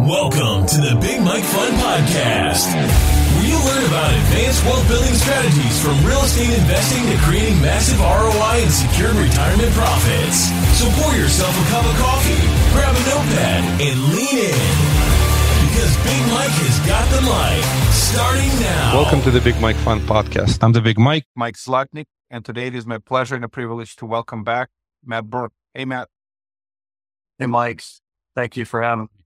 Welcome 0.00 0.66
to 0.68 0.78
the 0.78 0.98
Big 1.00 1.20
Mike 1.24 1.42
Fund 1.42 1.72
Podcast, 1.80 2.68
where 2.68 3.48
you 3.48 3.56
learn 3.64 3.84
about 3.88 4.12
advanced 4.12 4.62
wealth 4.64 4.86
building 4.88 5.14
strategies 5.14 5.80
from 5.82 5.96
real 6.04 6.20
estate 6.20 6.52
investing 6.52 7.00
to 7.08 7.16
creating 7.24 7.56
massive 7.64 7.98
ROI 7.98 8.60
and 8.60 8.70
secured 8.70 9.16
retirement 9.16 9.72
profits. 9.72 10.52
So 10.76 10.84
pour 11.00 11.16
yourself 11.16 11.50
a 11.50 11.64
cup 11.72 11.84
of 11.88 11.96
coffee, 11.96 12.44
grab 12.76 12.92
a 12.92 13.02
notepad, 13.08 13.62
and 13.80 13.96
lean 14.12 14.36
in. 14.36 14.74
Because 15.64 15.92
Big 16.04 16.22
Mike 16.28 16.54
has 16.60 16.76
got 16.84 17.04
the 17.16 17.22
mic 17.24 17.64
starting 17.96 18.52
now. 18.60 19.00
Welcome 19.00 19.22
to 19.22 19.30
the 19.30 19.40
Big 19.40 19.58
Mike 19.60 19.76
Fund 19.76 20.02
Podcast. 20.02 20.62
I'm 20.62 20.72
the 20.72 20.82
Big 20.82 20.98
Mike, 20.98 21.24
Mike 21.34 21.56
Zlotnik, 21.56 22.06
and 22.30 22.44
today 22.44 22.68
it 22.68 22.74
is 22.74 22.86
my 22.86 22.98
pleasure 22.98 23.34
and 23.34 23.44
a 23.44 23.48
privilege 23.48 23.96
to 23.96 24.06
welcome 24.06 24.44
back 24.44 24.68
Matt 25.04 25.24
Burk. 25.24 25.52
Hey, 25.72 25.86
Matt. 25.86 26.08
Hey, 27.38 27.46
Mike. 27.46 27.82
Thank 28.36 28.56
you 28.56 28.64
for 28.66 28.82
having 28.82 29.04
me. 29.04 29.25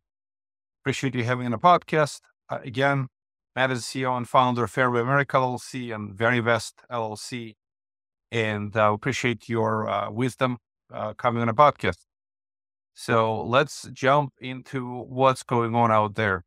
Appreciate 0.82 1.14
you 1.14 1.24
having 1.24 1.44
on 1.44 1.52
the 1.52 1.58
podcast. 1.58 2.20
Uh, 2.48 2.58
again, 2.64 3.08
Matt 3.54 3.70
is 3.70 3.82
CEO 3.82 4.16
and 4.16 4.26
founder 4.26 4.64
of 4.64 4.70
Fairway 4.70 5.02
America 5.02 5.36
LLC 5.36 5.94
and 5.94 6.16
Verivest 6.16 6.72
LLC. 6.90 7.56
And 8.32 8.74
I 8.74 8.86
uh, 8.86 8.92
appreciate 8.94 9.46
your 9.46 9.86
uh, 9.86 10.10
wisdom 10.10 10.56
uh, 10.90 11.12
coming 11.12 11.42
on 11.42 11.48
the 11.48 11.54
podcast. 11.54 11.98
So 12.94 13.42
let's 13.42 13.88
jump 13.92 14.32
into 14.40 15.02
what's 15.02 15.42
going 15.42 15.74
on 15.74 15.92
out 15.92 16.14
there. 16.14 16.44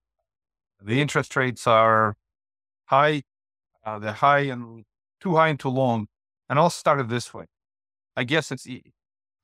The 0.82 1.00
interest 1.00 1.36
rates 1.36 1.68
are 1.68 2.16
high, 2.86 3.22
uh, 3.86 4.00
they're 4.00 4.14
high 4.14 4.46
and 4.52 4.84
too 5.22 5.36
high 5.36 5.50
and 5.50 5.60
too 5.60 5.70
long. 5.70 6.08
And 6.50 6.58
I'll 6.58 6.72
start 6.72 7.00
it 7.00 7.08
this 7.08 7.36
way. 7.36 7.46
I 8.18 8.24
guess 8.24 8.52
it's, 8.52 8.66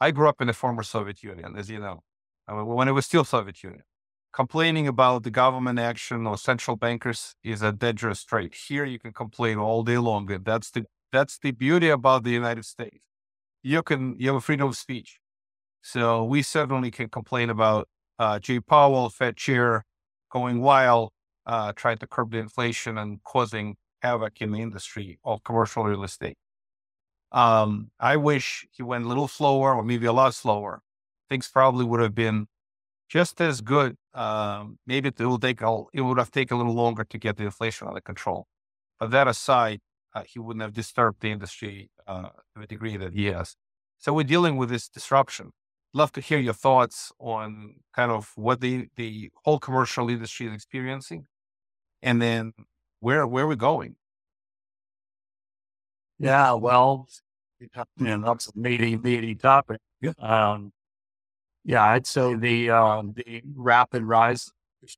I 0.02 0.10
grew 0.10 0.28
up 0.28 0.42
in 0.42 0.48
the 0.48 0.54
former 0.54 0.82
Soviet 0.82 1.22
Union, 1.22 1.56
as 1.56 1.70
you 1.70 1.80
know, 1.80 2.02
when 2.48 2.88
it 2.88 2.94
was 2.94 3.06
still 3.06 3.24
Soviet 3.24 3.62
Union 3.62 3.84
complaining 4.34 4.88
about 4.88 5.24
the 5.24 5.32
government 5.32 5.80
action 5.80 6.28
or 6.28 6.38
central 6.38 6.78
bankers 6.78 7.36
is 7.44 7.62
a 7.62 7.72
dangerous 7.72 8.24
trade. 8.24 8.54
Here 8.54 8.86
you 8.86 9.00
can 9.00 9.14
complain 9.14 9.58
all 9.58 9.84
day 9.84 9.98
long. 9.98 10.32
And 10.32 10.46
that's 10.46 10.72
the 10.72 10.86
that's 11.12 11.40
the 11.40 11.52
beauty 11.52 11.90
about 11.90 12.24
the 12.24 12.32
United 12.32 12.66
States. 12.66 13.00
You 13.64 13.84
can 13.84 14.16
you 14.20 14.28
have 14.28 14.38
a 14.38 14.42
freedom 14.42 14.68
of 14.70 14.78
speech. 14.78 15.20
So 15.82 16.24
we 16.24 16.42
certainly 16.42 16.92
can 16.92 17.10
complain 17.10 17.50
about 17.50 17.88
uh, 18.20 18.40
Jay 18.40 18.60
Powell, 18.60 19.10
Fed 19.10 19.38
chair, 19.38 19.86
going 20.32 20.62
wild, 20.62 21.12
uh, 21.46 21.74
trying 21.74 21.98
to 22.00 22.08
curb 22.08 22.32
the 22.32 22.38
inflation 22.38 22.98
and 22.98 23.24
causing 23.24 23.78
havoc 24.02 24.42
in 24.42 24.52
the 24.52 24.62
industry 24.62 25.20
of 25.24 25.44
commercial 25.44 25.84
real 25.84 26.04
estate. 26.04 26.38
Um, 27.32 27.92
I 28.00 28.18
wish 28.18 28.68
he 28.72 28.84
went 28.84 29.06
a 29.06 29.08
little 29.08 29.28
slower 29.28 29.76
or 29.76 29.84
maybe 29.84 30.06
a 30.06 30.14
lot 30.14 30.34
slower. 30.34 30.82
Things 31.30 31.48
probably 31.48 31.86
would 31.86 32.02
have 32.02 32.16
been 32.16 32.48
just 33.10 33.42
as 33.42 33.62
good. 33.62 33.98
Um, 34.14 34.80
maybe 34.88 35.10
it 35.10 35.20
will 35.20 35.40
take 35.40 35.62
it 35.62 36.02
would 36.02 36.18
have 36.20 36.32
taken 36.32 36.56
a 36.56 36.58
little 36.60 36.76
longer 36.76 37.04
to 37.04 37.18
get 37.18 37.38
the 37.38 37.46
inflation 37.46 37.88
under 37.88 38.02
control. 38.02 38.48
But 39.00 39.12
that 39.12 39.28
aside, 39.28 39.82
uh, 40.14 40.24
he 40.28 40.40
wouldn't 40.40 40.62
have 40.62 40.74
disturbed 40.74 41.22
the 41.22 41.32
industry 41.32 41.90
uh, 42.08 42.30
to 42.54 42.62
the 42.62 42.68
degree 42.68 42.98
that 42.98 43.14
he 43.14 43.26
has. 43.28 43.56
So 43.98 44.14
we're 44.14 44.24
dealing 44.24 44.58
with 44.58 44.70
this 44.70 44.88
disruption. 44.90 45.52
Love 45.94 46.12
to 46.14 46.22
hear 46.22 46.40
your 46.40 46.54
thoughts 46.54 47.12
on 47.20 47.76
kind 47.96 48.12
of 48.12 48.32
what 48.36 48.62
the 48.62 48.88
the 48.96 49.32
whole 49.44 49.60
commercial 49.60 50.10
industry 50.10 50.48
is 50.48 50.54
experiencing, 50.54 51.26
and 52.02 52.22
then 52.22 52.54
where 53.00 53.26
where 53.28 53.48
we're 53.48 53.56
going. 53.56 53.96
Yeah, 56.20 56.54
well, 56.54 57.08
you 57.60 57.70
know, 57.98 58.22
that's 58.22 58.48
a 58.48 58.52
meaty, 58.56 58.98
meaty 58.98 59.36
topic. 59.36 59.80
Um, 60.20 60.72
yeah, 61.64 61.84
I'd 61.84 62.08
say 62.08 62.36
the 62.36 62.70
um, 62.72 63.14
the 63.14 63.42
rapid 63.56 64.04
rise 64.04 64.52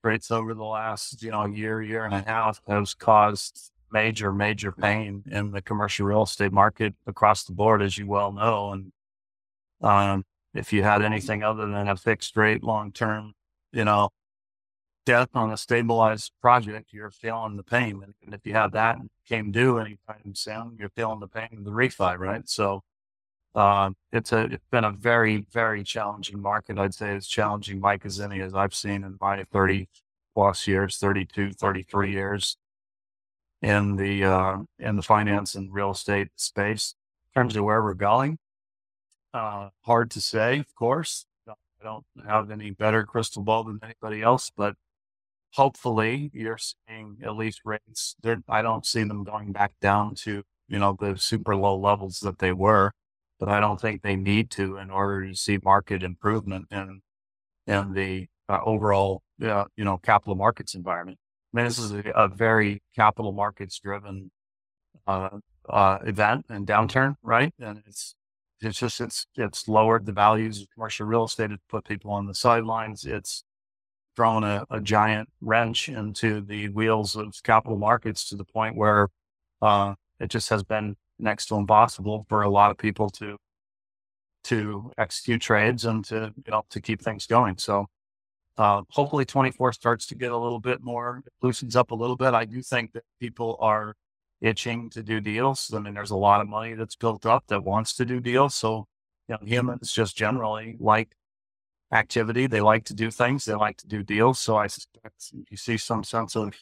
rates 0.04 0.30
over 0.31 0.54
the 0.54 0.64
last 0.64 1.23
you 1.23 1.31
know 1.31 1.45
year, 1.45 1.81
year 1.81 2.06
and 2.06 2.14
a 2.14 2.22
half 2.22 2.62
has 2.68 2.94
caused 2.94 3.72
major, 3.92 4.31
major 4.31 4.72
pain 4.72 5.23
in 5.30 5.52
the 5.52 5.62
commercial 5.62 6.06
real 6.06 6.23
estate 6.23 6.52
market 6.52 6.94
across 7.08 7.44
the 7.44 7.53
board, 7.53 7.81
as 7.81 7.97
you 7.97 8.08
well 8.08 8.31
know. 8.31 8.72
And 8.72 8.91
um, 9.81 10.24
if 10.53 10.72
you 10.72 10.84
had 10.84 11.02
anything 11.02 11.44
other 11.44 11.68
than 11.68 11.88
a 11.88 11.96
fixed 11.96 12.38
rate, 12.38 12.63
long 12.63 12.91
term, 12.91 13.34
you 13.72 13.86
know, 13.86 14.09
debt 15.06 15.30
on 15.34 15.52
a 15.52 15.57
stabilized 15.57 16.31
project, 16.41 16.94
you're 16.94 17.12
feeling 17.12 17.57
the 17.57 17.63
pain. 17.63 18.03
And 18.24 18.34
if 18.34 18.46
you 18.46 18.53
have 18.53 18.72
that 18.74 18.97
came 19.28 19.52
due 19.52 19.80
anytime 19.80 20.36
soon, 20.36 20.78
you're 20.80 20.90
feeling 20.90 21.19
the 21.19 21.28
pain 21.28 21.50
of 21.57 21.63
the 21.63 21.72
refi, 21.72 22.18
right? 22.18 22.47
So 22.47 22.84
uh, 23.56 23.91
it's 24.12 24.31
a 24.31 24.45
it's 24.45 24.66
been 24.72 24.84
a 24.85 24.91
very 24.91 25.45
very 25.51 25.84
challenging 25.84 26.41
market. 26.41 26.78
I'd 26.78 26.94
say 26.94 27.16
as 27.16 27.28
challenging, 27.28 27.79
Mike, 27.79 28.06
as 28.06 28.19
any 28.19 28.41
as 28.41 28.53
I've 28.53 28.73
seen 28.73 29.03
in 29.03 29.17
my 29.19 29.44
thirty 29.51 29.89
plus 30.34 30.67
years, 30.67 30.97
32, 30.97 31.51
33 31.51 32.12
years 32.12 32.57
in 33.62 33.95
the 33.97 34.23
uh, 34.23 34.57
in 34.79 34.95
the 34.95 35.01
finance 35.01 35.56
and 35.56 35.73
real 35.73 35.91
estate 35.91 36.29
space. 36.35 36.95
In 37.35 37.41
terms 37.41 37.56
of 37.56 37.63
where 37.63 37.81
we're 37.81 37.94
going, 37.94 38.38
uh, 39.34 39.69
hard 39.85 40.12
to 40.12 40.22
say. 40.22 40.59
Of 40.59 40.75
course, 40.75 41.25
I 41.47 41.53
don't 41.83 42.06
have 42.28 42.51
any 42.51 42.72
better 42.72 43.03
crystal 43.06 43.44
ball 43.44 43.63
than 43.63 43.79
anybody 43.83 44.22
else, 44.22 44.51
but 44.56 44.75
hopefully, 45.53 46.29
you're 46.33 46.57
seeing 46.57 47.18
at 47.23 47.35
least 47.35 47.62
rates. 47.66 48.16
I 48.50 48.62
don't 48.62 48.85
see 48.85 49.03
them 49.03 49.23
going 49.23 49.51
back 49.51 49.73
down 49.81 50.16
to 50.16 50.44
you 50.68 50.79
know 50.79 50.97
the 51.00 51.18
super 51.18 51.56
low 51.56 51.78
levels 51.78 52.19
that 52.22 52.39
they 52.39 52.53
were 52.53 52.91
but 53.41 53.50
I 53.50 53.59
don't 53.59 53.81
think 53.81 54.03
they 54.03 54.16
need 54.16 54.52
to 54.52 54.78
in 54.78 54.91
order 54.91 55.28
to 55.28 55.35
see 55.35 55.57
market 55.63 56.03
improvement 56.03 56.68
in 56.69 57.02
in 57.66 57.94
the 57.94 58.28
uh, 58.47 58.59
overall 58.63 59.24
uh, 59.44 59.66
you 59.75 59.84
know 59.84 59.97
capital 59.97 60.35
markets 60.35 60.75
environment. 60.75 61.18
I 61.51 61.57
mean, 61.57 61.66
this 61.66 61.80
is 61.80 61.91
a, 61.91 62.03
a 62.16 62.28
very 62.28 62.84
capital 62.96 63.31
markets 63.31 63.80
driven 63.80 64.30
uh, 65.07 65.40
uh, 65.68 65.97
event 66.06 66.46
and 66.50 66.68
downturn, 66.68 67.16
right? 67.24 67.51
And 67.59 67.81
it's 67.88 68.13
it's 68.62 68.78
just 68.78 69.01
it's 69.01 69.25
it's 69.35 69.68
lowered 69.68 70.06
the 70.06 70.12
values 70.12 70.62
of 70.62 70.68
commercial 70.75 71.07
real 71.07 71.24
estate. 71.25 71.51
It's 71.51 71.63
put 71.68 71.85
people 71.85 72.12
on 72.12 72.28
the 72.28 72.35
sidelines. 72.35 73.06
It's 73.06 73.44
thrown 74.16 74.44
a, 74.44 74.66
a 74.69 74.80
giant 74.80 75.30
wrench 75.41 75.90
into 75.90 76.41
the 76.41 76.69
wheels 76.69 77.16
of 77.16 77.34
capital 77.44 77.78
markets 77.78 78.30
to 78.30 78.35
the 78.35 78.46
point 78.46 78.75
where 78.75 79.07
uh, 79.63 79.96
it 80.19 80.30
just 80.30 80.50
has 80.50 80.62
been 80.62 80.96
next 81.22 81.48
to 81.48 81.56
impossible 81.56 82.26
for 82.30 82.42
a 82.44 82.50
lot 82.50 82.72
of 82.72 82.78
people 82.78 83.09
to 83.12 83.38
to 84.44 84.92
execute 84.98 85.42
trades 85.42 85.86
and 85.86 86.04
to 86.06 86.34
you 86.46 86.52
know 86.52 86.64
to 86.70 86.82
keep 86.82 87.02
things 87.02 87.28
going. 87.28 87.58
So 87.58 87.88
uh, 88.58 88.82
hopefully 88.90 89.26
24 89.26 89.74
starts 89.74 90.06
to 90.08 90.16
get 90.16 90.31
a 90.31 90.38
little 90.38 90.60
bit 90.60 90.84
more 90.84 91.24
loosens 91.42 91.76
up 91.76 91.92
a 91.92 91.96
little 91.96 92.18
bit. 92.18 92.34
I 92.34 92.46
do 92.46 92.62
think 92.62 92.94
that 92.94 93.04
people 93.20 93.58
are 93.60 93.96
itching 94.42 94.90
to 94.90 95.04
do 95.04 95.22
deals. 95.22 95.72
I 95.74 95.80
mean, 95.80 95.94
there's 95.94 96.12
a 96.12 96.16
lot 96.18 96.42
of 96.42 96.50
money 96.50 96.74
that's 96.74 96.96
built 96.96 97.26
up 97.26 97.46
that 97.48 97.64
wants 97.64 97.94
to 97.96 98.06
do 98.06 98.20
deals. 98.20 98.56
So 98.56 98.88
you 99.28 99.36
know, 99.36 99.40
humans 99.46 99.92
just 99.92 100.18
generally 100.18 100.78
like 100.80 101.10
activity. 101.94 102.48
They 102.48 102.62
like 102.62 102.86
to 102.86 102.94
do 102.94 103.12
things. 103.12 103.46
They 103.46 103.54
like 103.54 103.78
to 103.78 103.88
do 103.88 104.04
deals. 104.04 104.40
So 104.40 104.58
I 104.58 104.68
suspect 104.68 105.31
you 105.50 105.58
see 105.58 105.78
some 105.78 106.04
sense 106.04 106.36
of 106.36 106.54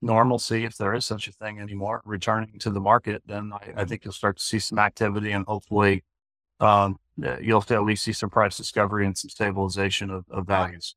normalcy, 0.00 0.64
if 0.64 0.76
there 0.76 0.94
is 0.94 1.04
such 1.04 1.28
a 1.28 1.32
thing 1.32 1.58
anymore, 1.58 2.02
returning 2.04 2.58
to 2.60 2.70
the 2.70 2.80
market, 2.80 3.22
then 3.26 3.52
I, 3.52 3.82
I 3.82 3.84
think 3.84 4.04
you'll 4.04 4.12
start 4.12 4.38
to 4.38 4.42
see 4.42 4.58
some 4.58 4.78
activity 4.78 5.32
and 5.32 5.44
hopefully 5.46 6.04
um, 6.60 6.98
uh, 7.24 7.38
you'll 7.40 7.64
at 7.68 7.82
least 7.82 8.04
see 8.04 8.12
some 8.12 8.30
price 8.30 8.56
discovery 8.56 9.06
and 9.06 9.16
some 9.16 9.30
stabilization 9.30 10.10
of, 10.10 10.24
of 10.30 10.46
values. 10.46 10.94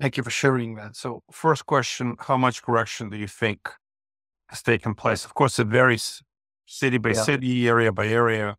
Thank 0.00 0.16
you 0.16 0.22
for 0.22 0.30
sharing 0.30 0.74
that. 0.74 0.96
So, 0.96 1.22
first 1.30 1.66
question 1.66 2.16
How 2.18 2.36
much 2.36 2.62
correction 2.62 3.10
do 3.10 3.16
you 3.16 3.28
think 3.28 3.70
has 4.48 4.62
taken 4.62 4.94
place? 4.94 5.24
Of 5.24 5.34
course, 5.34 5.58
it 5.58 5.68
varies 5.68 6.22
city 6.66 6.98
by 6.98 7.10
yeah. 7.10 7.22
city, 7.22 7.68
area 7.68 7.92
by 7.92 8.08
area. 8.08 8.56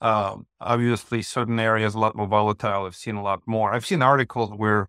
Um, 0.00 0.46
obviously, 0.60 1.22
certain 1.22 1.58
areas 1.60 1.94
a 1.94 1.98
lot 1.98 2.16
more 2.16 2.26
volatile. 2.26 2.86
I've 2.86 2.96
seen 2.96 3.16
a 3.16 3.22
lot 3.22 3.42
more. 3.46 3.72
I've 3.72 3.86
seen 3.86 4.02
articles 4.02 4.50
where 4.50 4.88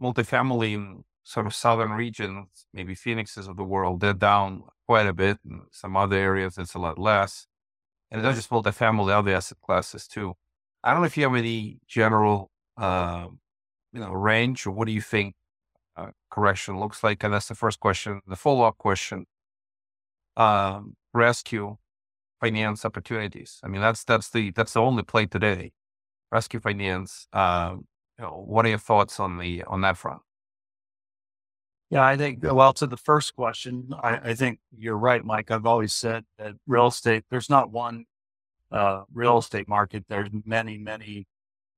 multifamily 0.00 1.02
sort 1.26 1.44
of 1.44 1.52
southern 1.54 1.90
regions, 1.90 2.66
maybe 2.72 2.94
Phoenixes 2.94 3.48
of 3.48 3.56
the 3.56 3.64
world, 3.64 4.00
they're 4.00 4.12
down 4.12 4.62
quite 4.86 5.08
a 5.08 5.12
bit. 5.12 5.38
In 5.44 5.62
some 5.72 5.96
other 5.96 6.16
areas, 6.16 6.56
it's 6.56 6.74
a 6.74 6.78
lot 6.78 7.00
less. 7.00 7.48
And 8.10 8.20
it's 8.20 8.24
not 8.24 8.36
just 8.36 8.48
multifamily, 8.50 9.10
other 9.10 9.34
asset 9.34 9.58
classes 9.60 10.06
too. 10.06 10.34
I 10.84 10.92
don't 10.92 11.00
know 11.00 11.06
if 11.06 11.16
you 11.16 11.24
have 11.24 11.34
any 11.34 11.78
general, 11.88 12.52
uh, 12.76 13.26
you 13.92 14.00
know, 14.00 14.12
range 14.12 14.66
or 14.66 14.70
what 14.70 14.86
do 14.86 14.92
you 14.92 15.00
think 15.00 15.34
uh, 15.96 16.10
correction 16.30 16.78
looks 16.78 17.02
like? 17.02 17.24
And 17.24 17.34
that's 17.34 17.48
the 17.48 17.56
first 17.56 17.80
question. 17.80 18.20
The 18.28 18.36
follow 18.36 18.64
up 18.64 18.78
question: 18.78 19.26
um, 20.36 20.94
rescue 21.12 21.76
finance 22.40 22.84
opportunities. 22.84 23.58
I 23.64 23.68
mean, 23.68 23.80
that's 23.80 24.04
that's 24.04 24.30
the 24.30 24.52
that's 24.52 24.74
the 24.74 24.80
only 24.80 25.02
play 25.02 25.26
today. 25.26 25.72
Rescue 26.30 26.60
finance. 26.60 27.26
Um, 27.32 27.86
you 28.18 28.24
know, 28.26 28.44
what 28.46 28.64
are 28.66 28.68
your 28.68 28.78
thoughts 28.78 29.18
on 29.18 29.38
the 29.38 29.64
on 29.64 29.80
that 29.80 29.96
front? 29.96 30.22
Yeah, 31.90 32.04
I 32.04 32.16
think, 32.16 32.40
well, 32.42 32.72
to 32.74 32.86
the 32.86 32.96
first 32.96 33.36
question, 33.36 33.90
I, 34.02 34.30
I, 34.30 34.34
think 34.34 34.58
you're 34.76 34.98
right, 34.98 35.24
Mike. 35.24 35.52
I've 35.52 35.66
always 35.66 35.92
said 35.92 36.24
that 36.36 36.54
real 36.66 36.88
estate, 36.88 37.24
there's 37.30 37.48
not 37.48 37.70
one 37.70 38.06
uh, 38.72 39.02
real 39.14 39.38
estate 39.38 39.68
market. 39.68 40.04
There's 40.08 40.28
many, 40.44 40.78
many 40.78 41.26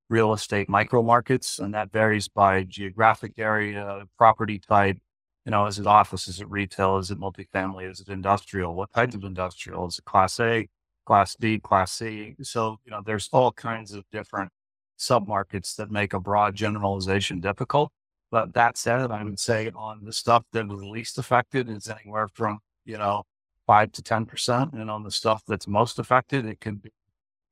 real 0.08 0.32
estate 0.32 0.68
micro 0.68 1.02
markets, 1.02 1.58
and 1.58 1.74
that 1.74 1.92
varies 1.92 2.28
by 2.28 2.64
geographic 2.64 3.34
area, 3.38 4.04
property 4.16 4.58
type. 4.58 4.96
You 5.44 5.50
know, 5.50 5.66
is 5.66 5.78
it 5.78 5.86
office? 5.86 6.26
Is 6.28 6.40
it 6.40 6.50
retail? 6.50 6.96
Is 6.98 7.10
it 7.10 7.20
multifamily? 7.20 7.90
Is 7.90 8.00
it 8.00 8.08
industrial? 8.08 8.74
What 8.74 8.92
type 8.94 9.14
of 9.14 9.24
industrial? 9.24 9.86
Is 9.88 9.98
it 9.98 10.04
class 10.06 10.40
A, 10.40 10.68
class 11.06 11.36
B, 11.36 11.58
class 11.58 11.92
C? 11.92 12.34
So, 12.42 12.78
you 12.84 12.90
know, 12.90 13.02
there's 13.04 13.28
all 13.32 13.52
kinds 13.52 13.92
of 13.92 14.04
different 14.10 14.52
submarkets 14.98 15.76
that 15.76 15.90
make 15.90 16.12
a 16.14 16.20
broad 16.20 16.54
generalization 16.54 17.40
difficult. 17.40 17.92
But 18.30 18.54
that 18.54 18.76
said, 18.76 19.10
I 19.10 19.22
would 19.22 19.38
say 19.40 19.70
on 19.74 20.04
the 20.04 20.12
stuff 20.12 20.44
that 20.52 20.68
was 20.68 20.82
least 20.82 21.18
affected 21.18 21.68
is 21.70 21.88
anywhere 21.88 22.28
from, 22.28 22.58
you 22.84 22.98
know, 22.98 23.24
five 23.66 23.92
to 23.92 24.02
10%. 24.02 24.72
And 24.72 24.90
on 24.90 25.02
the 25.02 25.10
stuff 25.10 25.42
that's 25.46 25.66
most 25.66 25.98
affected, 25.98 26.44
it 26.44 26.60
can 26.60 26.76
be 26.76 26.90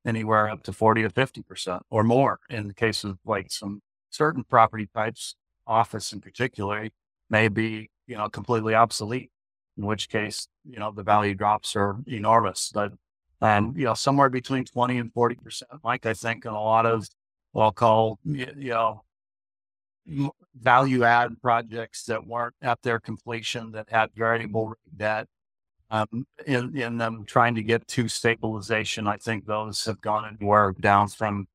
anywhere 0.05 0.49
up 0.49 0.63
to 0.63 0.73
40 0.73 1.03
to 1.03 1.09
50% 1.09 1.81
or 1.89 2.03
more 2.03 2.39
in 2.49 2.67
the 2.67 2.73
case 2.73 3.03
of 3.03 3.17
like 3.25 3.51
some 3.51 3.81
certain 4.09 4.43
property 4.43 4.87
types, 4.93 5.35
office 5.65 6.13
in 6.13 6.21
particular, 6.21 6.89
may 7.29 7.47
be, 7.47 7.89
you 8.05 8.15
know, 8.15 8.29
completely 8.29 8.73
obsolete, 8.73 9.31
in 9.77 9.85
which 9.85 10.09
case, 10.09 10.47
you 10.63 10.79
know, 10.79 10.91
the 10.91 11.03
value 11.03 11.35
drops 11.35 11.75
are 11.75 11.97
enormous. 12.07 12.71
But, 12.73 12.93
and, 13.41 13.75
you 13.75 13.85
know, 13.85 13.93
somewhere 13.93 14.29
between 14.29 14.63
20 14.63 14.97
and 14.97 15.13
40%, 15.13 15.63
Mike, 15.83 16.05
I 16.05 16.13
think, 16.13 16.45
in 16.45 16.51
a 16.51 16.61
lot 16.61 16.85
of 16.85 17.07
what 17.51 17.65
I'll 17.65 17.71
call, 17.71 18.19
you 18.23 18.53
know, 18.55 19.03
value 20.55 21.03
add 21.03 21.41
projects 21.41 22.05
that 22.05 22.25
weren't 22.25 22.55
at 22.61 22.81
their 22.81 22.99
completion 22.99 23.71
that 23.71 23.89
had 23.89 24.09
variable 24.15 24.73
debt 24.95 25.27
um, 25.89 26.27
in, 26.45 26.77
in 26.77 26.97
them 26.97 27.23
trying 27.25 27.55
to 27.55 27.63
get 27.63 27.87
to 27.89 28.07
stabilization, 28.07 29.07
I 29.07 29.17
think 29.17 29.45
those 29.45 29.85
have 29.85 30.01
gone 30.01 30.37
anywhere 30.39 30.73
down 30.79 31.07
from, 31.07 31.47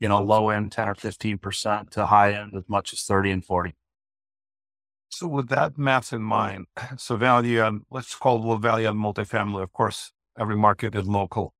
you 0.00 0.08
know, 0.08 0.22
low 0.22 0.48
end 0.50 0.72
10 0.72 0.88
or 0.88 0.94
15% 0.94 1.90
to 1.90 2.06
high 2.06 2.32
end 2.32 2.52
as 2.56 2.64
much 2.68 2.92
as 2.92 3.02
30 3.02 3.30
and 3.30 3.44
40. 3.44 3.74
So 5.10 5.28
with 5.28 5.48
that 5.50 5.78
math 5.78 6.12
in 6.12 6.22
mind, 6.22 6.66
so 6.96 7.16
value 7.16 7.62
and 7.62 7.82
let's 7.90 8.14
call 8.14 8.40
low 8.40 8.56
value 8.56 8.88
and 8.88 8.98
multifamily. 8.98 9.62
Of 9.62 9.72
course, 9.72 10.12
every 10.38 10.56
market 10.56 10.94
is 10.94 11.06
local. 11.06 11.52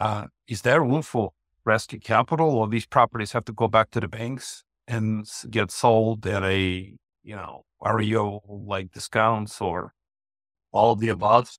Uh, 0.00 0.26
is 0.46 0.62
there 0.62 0.80
room 0.80 1.02
for 1.02 1.32
rescue 1.64 1.98
capital 1.98 2.50
or 2.50 2.66
these 2.68 2.86
properties 2.86 3.32
have 3.32 3.44
to 3.44 3.52
go 3.52 3.68
back 3.68 3.90
to 3.90 4.00
the 4.00 4.08
banks 4.08 4.64
and 4.88 5.30
get 5.50 5.70
sold 5.70 6.26
at 6.26 6.42
a, 6.42 6.94
you 7.22 7.36
know, 7.36 7.64
REO 7.84 8.42
like 8.48 8.90
discounts 8.90 9.60
or 9.60 9.92
all 10.72 10.92
of 10.92 11.00
the 11.00 11.10
above. 11.10 11.56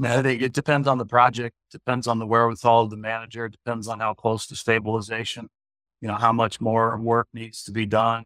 Think 0.00 0.42
it 0.42 0.52
depends 0.52 0.86
on 0.88 0.98
the 0.98 1.06
project, 1.06 1.56
depends 1.70 2.06
on 2.06 2.18
the 2.18 2.26
wherewithal 2.26 2.82
of 2.82 2.90
the 2.90 2.96
manager, 2.96 3.48
depends 3.48 3.88
on 3.88 4.00
how 4.00 4.14
close 4.14 4.46
to 4.46 4.56
stabilization, 4.56 5.48
you 6.00 6.08
know, 6.08 6.14
how 6.14 6.32
much 6.32 6.60
more 6.60 6.96
work 6.98 7.28
needs 7.34 7.64
to 7.64 7.72
be 7.72 7.84
done. 7.84 8.24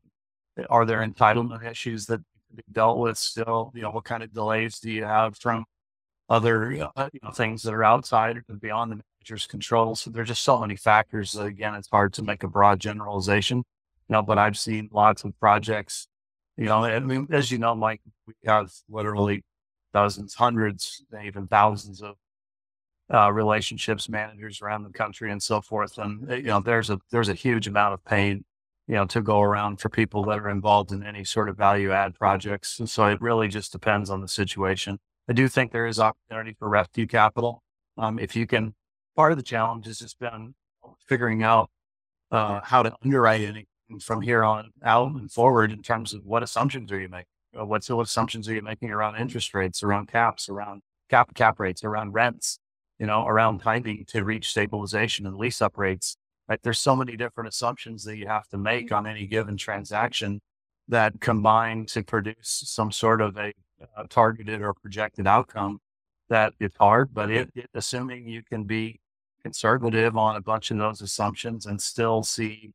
Are 0.69 0.85
there 0.85 1.01
entitlement 1.01 1.69
issues 1.69 2.07
that 2.07 2.19
can 2.19 2.57
be 2.57 2.63
dealt 2.71 2.99
with 2.99 3.17
still? 3.17 3.73
You 3.75 3.83
know, 3.83 3.91
what 3.91 4.05
kind 4.05 4.23
of 4.23 4.33
delays 4.33 4.79
do 4.81 4.91
you 4.91 5.05
have 5.05 5.39
from 5.39 5.65
other 6.29 6.73
you 6.73 6.89
know, 7.23 7.31
things 7.33 7.63
that 7.63 7.73
are 7.75 7.85
outside 7.85 8.37
or 8.37 8.45
beyond 8.61 8.93
the 8.93 9.01
manager's 9.21 9.47
control? 9.47 9.97
So 9.97 10.11
there's 10.11 10.29
just 10.29 10.43
so 10.43 10.61
many 10.61 10.77
factors 10.77 11.35
again, 11.37 11.75
it's 11.75 11.89
hard 11.91 12.13
to 12.15 12.23
make 12.23 12.43
a 12.43 12.49
broad 12.49 12.81
generalization. 12.81 13.65
Know, 14.12 14.23
but 14.23 14.37
I've 14.37 14.59
seen 14.59 14.91
lots 14.93 15.25
of 15.25 15.32
projects, 15.41 16.06
you 16.59 16.67
know, 16.67 16.85
I 16.85 16.99
mean, 17.00 17.29
as 17.31 17.50
you 17.50 17.56
know, 17.56 17.75
Mike, 17.75 18.03
we 18.26 18.35
have 18.44 18.70
literally 18.91 19.43
dozens, 19.94 20.35
hundreds, 20.35 21.03
even 21.25 21.47
thousands 21.47 22.03
of 22.03 22.17
uh, 23.12 23.32
relationships 23.32 24.11
managers 24.11 24.61
around 24.61 24.82
the 24.82 24.91
country 24.91 25.32
and 25.32 25.43
so 25.43 25.62
forth. 25.62 25.97
And 25.97 26.31
eh, 26.31 26.37
you 26.37 26.43
know, 26.43 26.61
there's 26.61 26.91
a 26.91 26.99
there's 27.11 27.31
a 27.31 27.35
huge 27.35 27.67
amount 27.67 27.94
of 27.94 28.05
pain, 28.05 28.44
you 28.87 28.97
know, 28.97 29.06
to 29.06 29.23
go 29.23 29.41
around 29.41 29.81
for 29.81 29.88
people 29.88 30.25
that 30.25 30.41
are 30.41 30.50
involved 30.50 30.93
in 30.93 31.03
any 31.03 31.25
sort 31.25 31.49
of 31.49 31.56
value 31.56 31.91
add 31.91 32.14
projects. 32.14 32.79
And 32.79 32.91
so 32.91 33.06
it 33.06 33.19
really 33.23 33.49
just 33.49 33.73
depends 33.73 34.11
on 34.11 34.20
the 34.20 34.29
situation. 34.29 34.99
I 35.26 35.32
do 35.32 35.49
think 35.49 35.73
there 35.73 35.87
is 35.87 35.99
opportunity 35.99 36.55
for 36.59 36.69
rescue 36.69 37.06
capital. 37.06 37.62
Um, 37.97 38.19
if 38.19 38.37
you 38.37 38.47
can, 38.47 38.75
part 39.17 39.32
of 39.32 39.38
the 39.38 39.44
challenge 39.44 39.87
has 39.87 40.00
just 40.00 40.19
been 40.19 40.55
figuring 41.09 41.43
out 41.43 41.70
uh, 42.31 42.61
how 42.62 42.82
to 42.82 42.94
underwrite 43.03 43.41
anything 43.41 43.67
from 43.99 44.23
here 44.23 44.44
on 44.44 44.71
out 44.85 45.12
and 45.12 45.31
forward 45.31 45.73
in 45.73 45.83
terms 45.83 46.15
of 46.15 46.25
what 46.25 46.43
assumptions 46.43 46.91
are 46.93 47.00
you 47.00 47.09
making 47.09 47.27
uh, 47.59 47.65
what, 47.65 47.85
what 47.87 48.06
assumptions 48.06 48.49
are 48.49 48.55
you 48.55 48.62
making 48.62 48.91
around 48.91 49.17
interest 49.17 49.55
rates, 49.55 49.83
around 49.83 50.09
caps, 50.09 50.49
around 50.49 50.83
cap 51.11 51.35
cap 51.35 51.61
rates, 51.61 51.85
around 51.85 52.12
rents, 52.12 52.59
you 52.99 53.06
know, 53.06 53.27
around 53.27 53.59
timing 53.59 54.05
to 54.06 54.25
reach 54.25 54.50
stabilization 54.50 55.27
and 55.27 55.37
lease 55.37 55.61
up 55.61 55.77
rates. 55.77 56.17
Right? 56.49 56.61
There's 56.62 56.79
so 56.79 56.97
many 56.97 57.17
different 57.17 57.49
assumptions 57.49 58.05
that 58.05 58.17
you 58.17 58.27
have 58.27 58.49
to 58.49 58.59
make 58.59 58.91
on 58.93 59.06
any 59.06 59.27
given 59.27 59.56
transaction 59.56 60.41
that 60.88 61.21
combine 61.21 61.87
to 61.87 62.03
produce 62.03 62.62
some 62.67 62.91
sort 62.91 63.21
of 63.21 63.37
a, 63.37 63.53
a 63.97 64.06
targeted 64.09 64.62
or 64.62 64.75
projected 64.75 65.27
outcome 65.27 65.79
that 66.29 66.55
it's 66.59 66.77
hard, 66.77 67.12
but 67.12 67.31
it, 67.31 67.50
it, 67.55 67.69
assuming 67.75 68.27
you 68.27 68.43
can 68.43 68.65
be 68.65 68.99
conservative 69.43 70.17
on 70.17 70.37
a 70.37 70.41
bunch 70.41 70.71
of 70.71 70.79
those 70.79 71.03
assumptions 71.03 71.67
and 71.67 71.81
still 71.81 72.23
see 72.23 72.73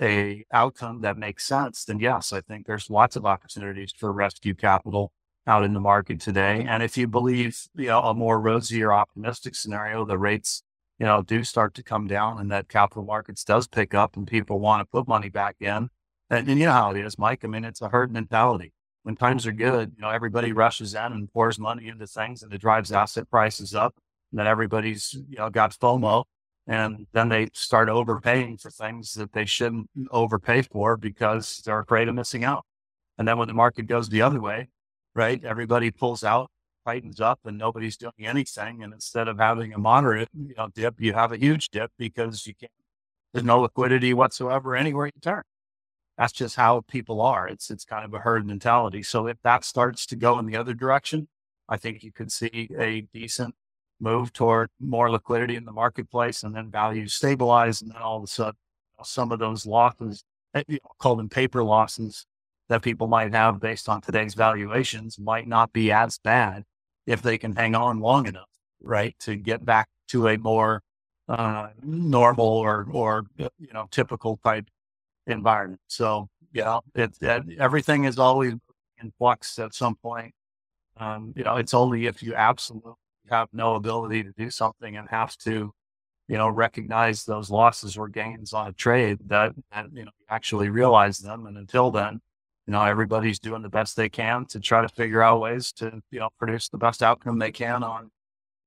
a 0.00 0.44
outcome 0.52 1.02
that 1.02 1.16
makes 1.16 1.46
sense, 1.46 1.84
then 1.84 2.00
yes, 2.00 2.32
I 2.32 2.40
think 2.40 2.66
there's 2.66 2.90
lots 2.90 3.16
of 3.16 3.24
opportunities 3.24 3.92
for 3.96 4.12
rescue 4.12 4.54
capital 4.54 5.12
out 5.46 5.64
in 5.64 5.74
the 5.74 5.80
market 5.80 6.20
today. 6.20 6.64
And 6.68 6.82
if 6.82 6.96
you 6.96 7.06
believe, 7.06 7.60
you 7.74 7.88
know, 7.88 8.00
a 8.00 8.14
more 8.14 8.40
rosy 8.40 8.82
or 8.82 8.92
optimistic 8.92 9.54
scenario, 9.54 10.04
the 10.04 10.18
rates, 10.18 10.62
you 10.98 11.06
know, 11.06 11.22
do 11.22 11.44
start 11.44 11.74
to 11.74 11.82
come 11.82 12.06
down 12.06 12.38
and 12.38 12.50
that 12.50 12.68
capital 12.68 13.04
markets 13.04 13.44
does 13.44 13.68
pick 13.68 13.94
up 13.94 14.16
and 14.16 14.26
people 14.26 14.58
want 14.58 14.80
to 14.80 14.86
put 14.86 15.06
money 15.06 15.28
back 15.28 15.56
in. 15.60 15.88
And, 16.30 16.48
and 16.48 16.58
you 16.58 16.66
know 16.66 16.72
how 16.72 16.90
it 16.92 17.04
is, 17.04 17.18
Mike. 17.18 17.44
I 17.44 17.48
mean, 17.48 17.64
it's 17.64 17.82
a 17.82 17.88
herd 17.88 18.12
mentality. 18.12 18.72
When 19.02 19.16
times 19.16 19.46
are 19.46 19.52
good, 19.52 19.92
you 19.96 20.02
know, 20.02 20.08
everybody 20.08 20.52
rushes 20.52 20.94
in 20.94 21.12
and 21.12 21.30
pours 21.30 21.58
money 21.58 21.88
into 21.88 22.06
things 22.06 22.42
and 22.42 22.52
it 22.52 22.60
drives 22.60 22.90
asset 22.90 23.28
prices 23.30 23.74
up. 23.74 23.94
And 24.32 24.38
then 24.38 24.46
everybody's, 24.46 25.12
you 25.12 25.36
know, 25.36 25.50
got 25.50 25.72
FOMO 25.72 26.24
and 26.66 27.06
then 27.12 27.28
they 27.28 27.48
start 27.52 27.88
overpaying 27.88 28.56
for 28.56 28.70
things 28.70 29.12
that 29.14 29.32
they 29.32 29.44
shouldn't 29.44 29.88
overpay 30.10 30.62
for 30.62 30.96
because 30.96 31.62
they're 31.64 31.80
afraid 31.80 32.08
of 32.08 32.14
missing 32.14 32.44
out. 32.44 32.64
And 33.18 33.28
then 33.28 33.38
when 33.38 33.48
the 33.48 33.54
market 33.54 33.86
goes 33.86 34.08
the 34.08 34.22
other 34.22 34.40
way, 34.40 34.68
right, 35.14 35.42
everybody 35.44 35.90
pulls 35.90 36.24
out, 36.24 36.50
tightens 36.86 37.20
up, 37.20 37.40
and 37.44 37.58
nobody's 37.58 37.96
doing 37.96 38.12
anything. 38.20 38.82
And 38.82 38.92
instead 38.94 39.28
of 39.28 39.38
having 39.38 39.74
a 39.74 39.78
moderate 39.78 40.28
you 40.34 40.54
know, 40.56 40.68
dip, 40.74 41.00
you 41.00 41.12
have 41.12 41.32
a 41.32 41.38
huge 41.38 41.68
dip 41.68 41.90
because 41.98 42.46
you 42.46 42.54
can't. 42.54 42.72
There's 43.32 43.44
no 43.44 43.60
liquidity 43.60 44.14
whatsoever 44.14 44.76
anywhere 44.76 45.06
you 45.06 45.20
turn. 45.20 45.42
That's 46.16 46.32
just 46.32 46.56
how 46.56 46.82
people 46.82 47.20
are. 47.20 47.48
It's 47.48 47.70
it's 47.70 47.84
kind 47.84 48.04
of 48.04 48.14
a 48.14 48.20
herd 48.20 48.46
mentality. 48.46 49.02
So 49.02 49.26
if 49.26 49.36
that 49.42 49.64
starts 49.64 50.06
to 50.06 50.16
go 50.16 50.38
in 50.38 50.46
the 50.46 50.56
other 50.56 50.72
direction, 50.72 51.28
I 51.68 51.76
think 51.76 52.04
you 52.04 52.12
could 52.12 52.30
see 52.30 52.70
a 52.78 53.02
decent 53.12 53.54
move 54.00 54.32
toward 54.32 54.68
more 54.80 55.10
liquidity 55.10 55.56
in 55.56 55.64
the 55.64 55.72
marketplace 55.72 56.42
and 56.42 56.54
then 56.54 56.70
values 56.70 57.14
stabilize. 57.14 57.82
And 57.82 57.90
then 57.90 58.02
all 58.02 58.18
of 58.18 58.24
a 58.24 58.26
sudden, 58.26 58.56
some 59.02 59.32
of 59.32 59.38
those 59.38 59.66
losses, 59.66 60.24
eh, 60.54 60.62
you 60.68 60.78
know, 60.82 60.90
called 60.98 61.18
them 61.18 61.28
paper 61.28 61.62
losses 61.62 62.26
that 62.68 62.82
people 62.82 63.06
might 63.06 63.32
have 63.34 63.60
based 63.60 63.88
on 63.88 64.00
today's 64.00 64.34
valuations 64.34 65.18
might 65.18 65.46
not 65.46 65.72
be 65.72 65.92
as 65.92 66.18
bad 66.18 66.64
if 67.06 67.22
they 67.22 67.36
can 67.36 67.54
hang 67.54 67.74
on 67.74 68.00
long 68.00 68.26
enough, 68.26 68.48
right? 68.82 69.14
To 69.20 69.36
get 69.36 69.64
back 69.64 69.88
to 70.08 70.28
a 70.28 70.38
more 70.38 70.82
uh, 71.28 71.68
normal 71.82 72.46
or, 72.46 72.86
or, 72.90 73.26
you 73.36 73.72
know, 73.72 73.86
typical 73.90 74.38
type 74.42 74.66
environment. 75.26 75.80
So, 75.88 76.28
yeah, 76.52 76.78
it, 76.94 77.16
it, 77.20 77.58
everything 77.58 78.04
is 78.04 78.18
always 78.18 78.54
in 79.02 79.12
flux 79.18 79.58
at 79.58 79.74
some 79.74 79.96
point. 79.96 80.32
Um, 80.96 81.32
you 81.36 81.44
know, 81.44 81.56
it's 81.56 81.74
only 81.74 82.06
if 82.06 82.22
you 82.22 82.34
absolutely 82.34 82.92
have 83.30 83.48
no 83.52 83.74
ability 83.74 84.22
to 84.22 84.32
do 84.32 84.50
something 84.50 84.96
and 84.96 85.08
have 85.08 85.36
to, 85.38 85.72
you 86.28 86.36
know, 86.36 86.48
recognize 86.48 87.24
those 87.24 87.50
losses 87.50 87.96
or 87.96 88.08
gains 88.08 88.52
on 88.52 88.68
a 88.68 88.72
trade 88.72 89.18
that, 89.26 89.52
you 89.92 90.04
know, 90.04 90.10
actually 90.28 90.68
realize 90.68 91.18
them. 91.18 91.46
And 91.46 91.56
until 91.56 91.90
then, 91.90 92.20
you 92.66 92.72
know, 92.72 92.82
everybody's 92.82 93.38
doing 93.38 93.62
the 93.62 93.68
best 93.68 93.96
they 93.96 94.08
can 94.08 94.46
to 94.46 94.60
try 94.60 94.82
to 94.82 94.88
figure 94.88 95.22
out 95.22 95.40
ways 95.40 95.72
to, 95.72 96.00
you 96.10 96.20
know, 96.20 96.30
produce 96.38 96.68
the 96.68 96.78
best 96.78 97.02
outcome 97.02 97.38
they 97.38 97.52
can 97.52 97.82
on, 97.82 98.10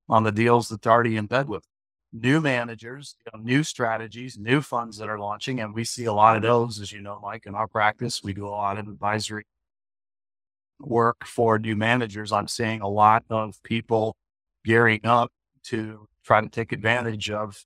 on 0.08 0.22
the 0.22 0.32
deals 0.32 0.68
that's 0.68 0.86
already 0.86 1.16
in 1.16 1.26
bed 1.26 1.48
with 1.48 1.64
new 2.12 2.40
managers, 2.40 3.16
you 3.26 3.30
know, 3.34 3.44
new 3.44 3.62
strategies, 3.62 4.38
new 4.38 4.60
funds 4.60 4.96
that 4.98 5.08
are 5.08 5.18
launching. 5.18 5.60
And 5.60 5.74
we 5.74 5.84
see 5.84 6.04
a 6.04 6.12
lot 6.12 6.36
of 6.36 6.42
those, 6.42 6.80
as 6.80 6.92
you 6.92 7.00
know, 7.00 7.20
Mike, 7.22 7.44
in 7.46 7.54
our 7.54 7.66
practice, 7.66 8.22
we 8.22 8.32
do 8.32 8.46
a 8.46 8.50
lot 8.50 8.78
of 8.78 8.88
advisory 8.88 9.44
work 10.80 11.26
for 11.26 11.58
new 11.58 11.76
managers. 11.76 12.32
I'm 12.32 12.48
seeing 12.48 12.80
a 12.80 12.88
lot 12.88 13.24
of 13.30 13.60
people 13.62 14.16
gearing 14.64 15.00
up 15.04 15.30
to 15.64 16.08
try 16.24 16.40
to 16.40 16.48
take 16.48 16.72
advantage 16.72 17.30
of 17.30 17.64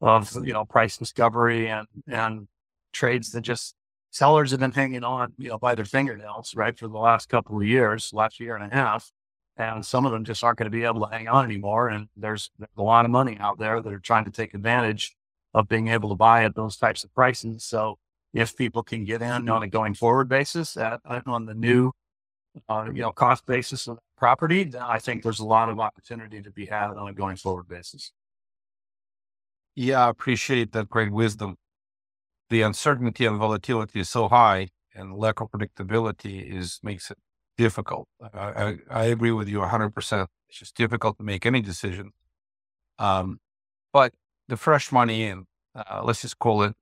of 0.00 0.32
you 0.46 0.52
know 0.52 0.64
price 0.64 0.96
discovery 0.96 1.68
and 1.68 1.86
and 2.06 2.48
trades 2.92 3.32
that 3.32 3.40
just 3.40 3.74
sellers 4.10 4.52
have 4.52 4.60
been 4.60 4.72
hanging 4.72 5.04
on 5.04 5.32
you 5.38 5.48
know 5.48 5.58
by 5.58 5.74
their 5.74 5.84
fingernails 5.84 6.54
right 6.54 6.78
for 6.78 6.88
the 6.88 6.98
last 6.98 7.28
couple 7.28 7.56
of 7.56 7.64
years 7.64 8.10
last 8.12 8.38
year 8.40 8.56
and 8.56 8.72
a 8.72 8.74
half 8.74 9.10
and 9.58 9.84
some 9.84 10.06
of 10.06 10.12
them 10.12 10.24
just 10.24 10.42
aren't 10.44 10.56
going 10.56 10.70
to 10.70 10.76
be 10.76 10.84
able 10.84 11.04
to 11.04 11.12
hang 11.12 11.26
on 11.28 11.44
anymore 11.44 11.88
and 11.88 12.08
there's, 12.16 12.50
a 12.76 12.82
lot 12.82 13.04
of 13.04 13.10
money 13.10 13.36
out 13.40 13.58
there 13.58 13.82
that 13.82 13.92
are 13.92 13.98
trying 13.98 14.24
to 14.24 14.30
take 14.30 14.54
advantage 14.54 15.16
of 15.54 15.68
being 15.68 15.88
able 15.88 16.08
to 16.08 16.14
buy 16.14 16.44
at 16.44 16.54
those 16.54 16.76
types 16.76 17.04
of 17.04 17.12
prices. 17.14 17.64
So 17.64 17.98
if 18.32 18.56
people 18.56 18.82
can 18.82 19.04
get 19.04 19.22
in 19.22 19.48
on 19.48 19.62
a 19.62 19.68
going 19.68 19.94
forward 19.94 20.28
basis 20.28 20.76
at, 20.76 21.00
on 21.26 21.46
the 21.46 21.54
new, 21.54 21.90
uh, 22.68 22.86
you 22.92 23.02
know, 23.02 23.10
cost 23.10 23.46
basis 23.46 23.88
of 23.88 23.98
property, 24.18 24.70
I 24.78 24.98
think 24.98 25.22
there's 25.22 25.38
a 25.38 25.44
lot 25.44 25.68
of 25.68 25.78
opportunity 25.78 26.42
to 26.42 26.50
be 26.50 26.66
had 26.66 26.90
on 26.90 27.08
a 27.08 27.12
going 27.12 27.36
forward 27.36 27.68
basis. 27.68 28.12
Yeah, 29.74 30.06
I 30.06 30.08
appreciate 30.10 30.72
that 30.72 30.88
great 30.88 31.12
wisdom. 31.12 31.56
The 32.50 32.62
uncertainty 32.62 33.26
and 33.26 33.38
volatility 33.38 34.00
is 34.00 34.08
so 34.08 34.28
high 34.28 34.68
and 34.94 35.14
lack 35.14 35.40
of 35.40 35.50
predictability 35.50 36.52
is 36.52 36.80
makes 36.82 37.10
it 37.10 37.18
difficult. 37.56 38.08
I, 38.34 38.38
I, 38.38 38.76
I 38.90 39.04
agree 39.04 39.30
with 39.30 39.48
you 39.48 39.58
100%. 39.58 40.26
It's 40.48 40.58
just 40.58 40.76
difficult 40.76 41.18
to 41.18 41.24
make 41.24 41.46
any 41.46 41.60
decision. 41.60 42.10
Um, 42.98 43.38
but 43.92 44.12
the 44.48 44.56
fresh 44.56 44.90
money 44.90 45.24
in, 45.24 45.44
uh, 45.74 46.02
let's 46.02 46.22
just 46.22 46.38
call 46.38 46.62
it 46.62 46.74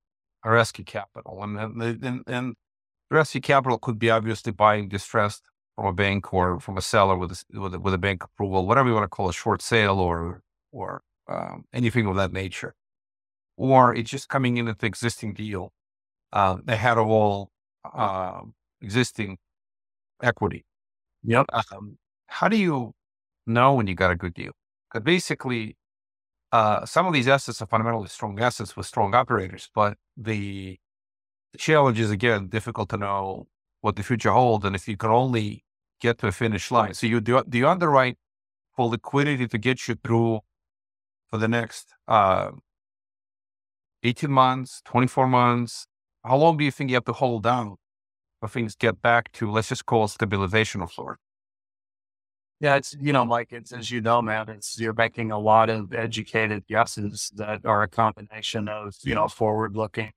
a 0.43 0.51
rescue 0.51 0.85
capital. 0.85 1.43
And, 1.43 1.83
and, 1.83 2.23
and 2.27 2.55
rescue 3.11 3.41
capital 3.41 3.79
could 3.79 3.99
be 3.99 4.09
obviously 4.09 4.53
buying 4.53 4.89
distressed 4.89 5.43
from 5.77 5.87
a 5.87 5.93
bank 5.93 6.33
or 6.33 6.59
from 6.59 6.77
a 6.77 6.83
seller 6.83 7.17
with 7.17 7.33
a, 7.33 7.61
with 7.61 7.75
a, 7.75 7.79
with 7.79 7.95
a 7.95 7.99
bank 7.99 8.25
approval, 8.25 8.67
whatever 8.67 8.89
you 8.89 8.95
want 8.95 9.05
to 9.05 9.09
call 9.09 9.29
a 9.29 9.33
short 9.33 9.63
sale 9.63 10.01
or, 10.01 10.43
or 10.73 11.03
um, 11.29 11.65
anything 11.73 12.07
of 12.07 12.17
that 12.17 12.33
nature. 12.33 12.75
Or 13.57 13.95
it's 13.95 14.11
just 14.11 14.29
coming 14.29 14.57
in 14.57 14.69
at 14.69 14.79
the 14.81 14.87
existing 14.87 15.35
deal 15.35 15.73
uh, 16.33 16.57
ahead 16.67 16.99
of 16.99 17.07
all 17.09 17.51
uh, 17.95 18.41
existing 18.81 19.39
equity. 20.23 20.65
Yep. 21.25 21.47
Um, 21.73 21.99
how 22.27 22.49
do 22.49 22.57
you 22.57 22.95
know 23.47 23.75
when 23.75 23.87
you 23.87 23.95
got 23.95 24.11
a 24.11 24.17
good 24.17 24.35
deal? 24.35 24.53
Because 24.91 25.05
basically, 25.05 25.77
uh, 26.53 26.87
some 26.87 27.07
of 27.07 27.13
these 27.13 27.29
assets 27.29 27.61
are 27.61 27.67
fundamentally 27.67 28.09
strong 28.09 28.41
assets 28.41 28.77
with 28.77 28.87
strong 28.87 29.15
operators, 29.15 29.69
but 29.75 29.97
the, 30.17 30.79
the 31.53 31.59
challenge 31.59 32.01
is 32.01 32.11
again 32.11 32.49
difficult 32.49 32.89
to 32.91 32.97
know 32.97 33.47
what 33.81 33.97
the 33.97 34.03
future 34.03 34.31
holds, 34.31 34.65
and 34.65 34.75
if 34.75 34.89
you 34.89 34.97
can 34.97 35.11
only 35.11 35.65
get 36.01 36.19
to 36.19 36.27
a 36.27 36.33
finish 36.33 36.71
line. 36.71 36.95
So 36.95 37.07
you 37.07 37.21
do 37.21 37.43
you 37.53 37.69
underwrite 37.69 38.19
for 38.75 38.89
liquidity 38.89 39.47
to 39.49 39.59
get 39.59 39.89
you 39.89 39.95
through 39.95 40.41
for 41.29 41.39
the 41.39 41.49
next 41.49 41.95
uh, 42.07 42.51
eighteen 44.03 44.33
months, 44.33 44.83
twenty 44.85 45.07
four 45.07 45.27
months. 45.27 45.87
How 46.25 46.37
long 46.37 46.57
do 46.57 46.65
you 46.65 46.71
think 46.71 46.91
you 46.91 46.97
have 46.97 47.05
to 47.05 47.13
hold 47.13 47.45
down 47.45 47.77
for 48.41 48.49
things 48.49 48.75
get 48.75 49.01
back 49.01 49.33
to 49.33 49.51
let's 49.51 49.69
just 49.69 49.87
call 49.87 50.09
stabilization 50.09 50.83
of 50.83 50.93
sort? 50.93 51.19
Yeah, 52.59 52.77
it's 52.77 52.97
you 52.99 53.13
know, 53.13 53.25
like 53.25 53.53
it's 53.53 53.73
as 53.73 53.91
you 53.91 54.01
know, 54.01 54.23
man, 54.23 54.49
it's 54.49 54.81
you're 54.81 54.95
making 54.95 55.31
a 55.31 55.39
lot 55.39 55.69
of 55.69 55.93
educated 55.93 56.67
guesses 56.67 57.31
that 57.37 57.67
are 57.67 57.83
a 57.83 57.89
combination 57.89 58.69
of 58.69 58.95
you 59.03 59.15
know 59.15 59.29
forward 59.29 59.77
looking, 59.77 60.13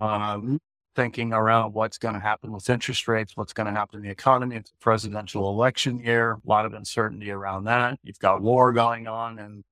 um, 0.00 0.58
thinking 0.98 1.32
around 1.32 1.74
what's 1.74 1.96
going 1.96 2.14
to 2.14 2.20
happen 2.20 2.50
with 2.50 2.68
interest 2.68 3.06
rates, 3.06 3.36
what's 3.36 3.52
going 3.52 3.68
to 3.68 3.72
happen 3.72 3.98
in 3.98 4.02
the 4.02 4.10
economy. 4.10 4.56
It's 4.56 4.72
a 4.72 4.82
presidential 4.82 5.48
election 5.48 6.00
year, 6.00 6.32
a 6.32 6.40
lot 6.44 6.66
of 6.66 6.74
uncertainty 6.74 7.30
around 7.30 7.66
that. 7.66 8.00
You've 8.02 8.18
got 8.18 8.42
war 8.42 8.72
going 8.72 9.06
on, 9.06 9.38
and 9.38 9.62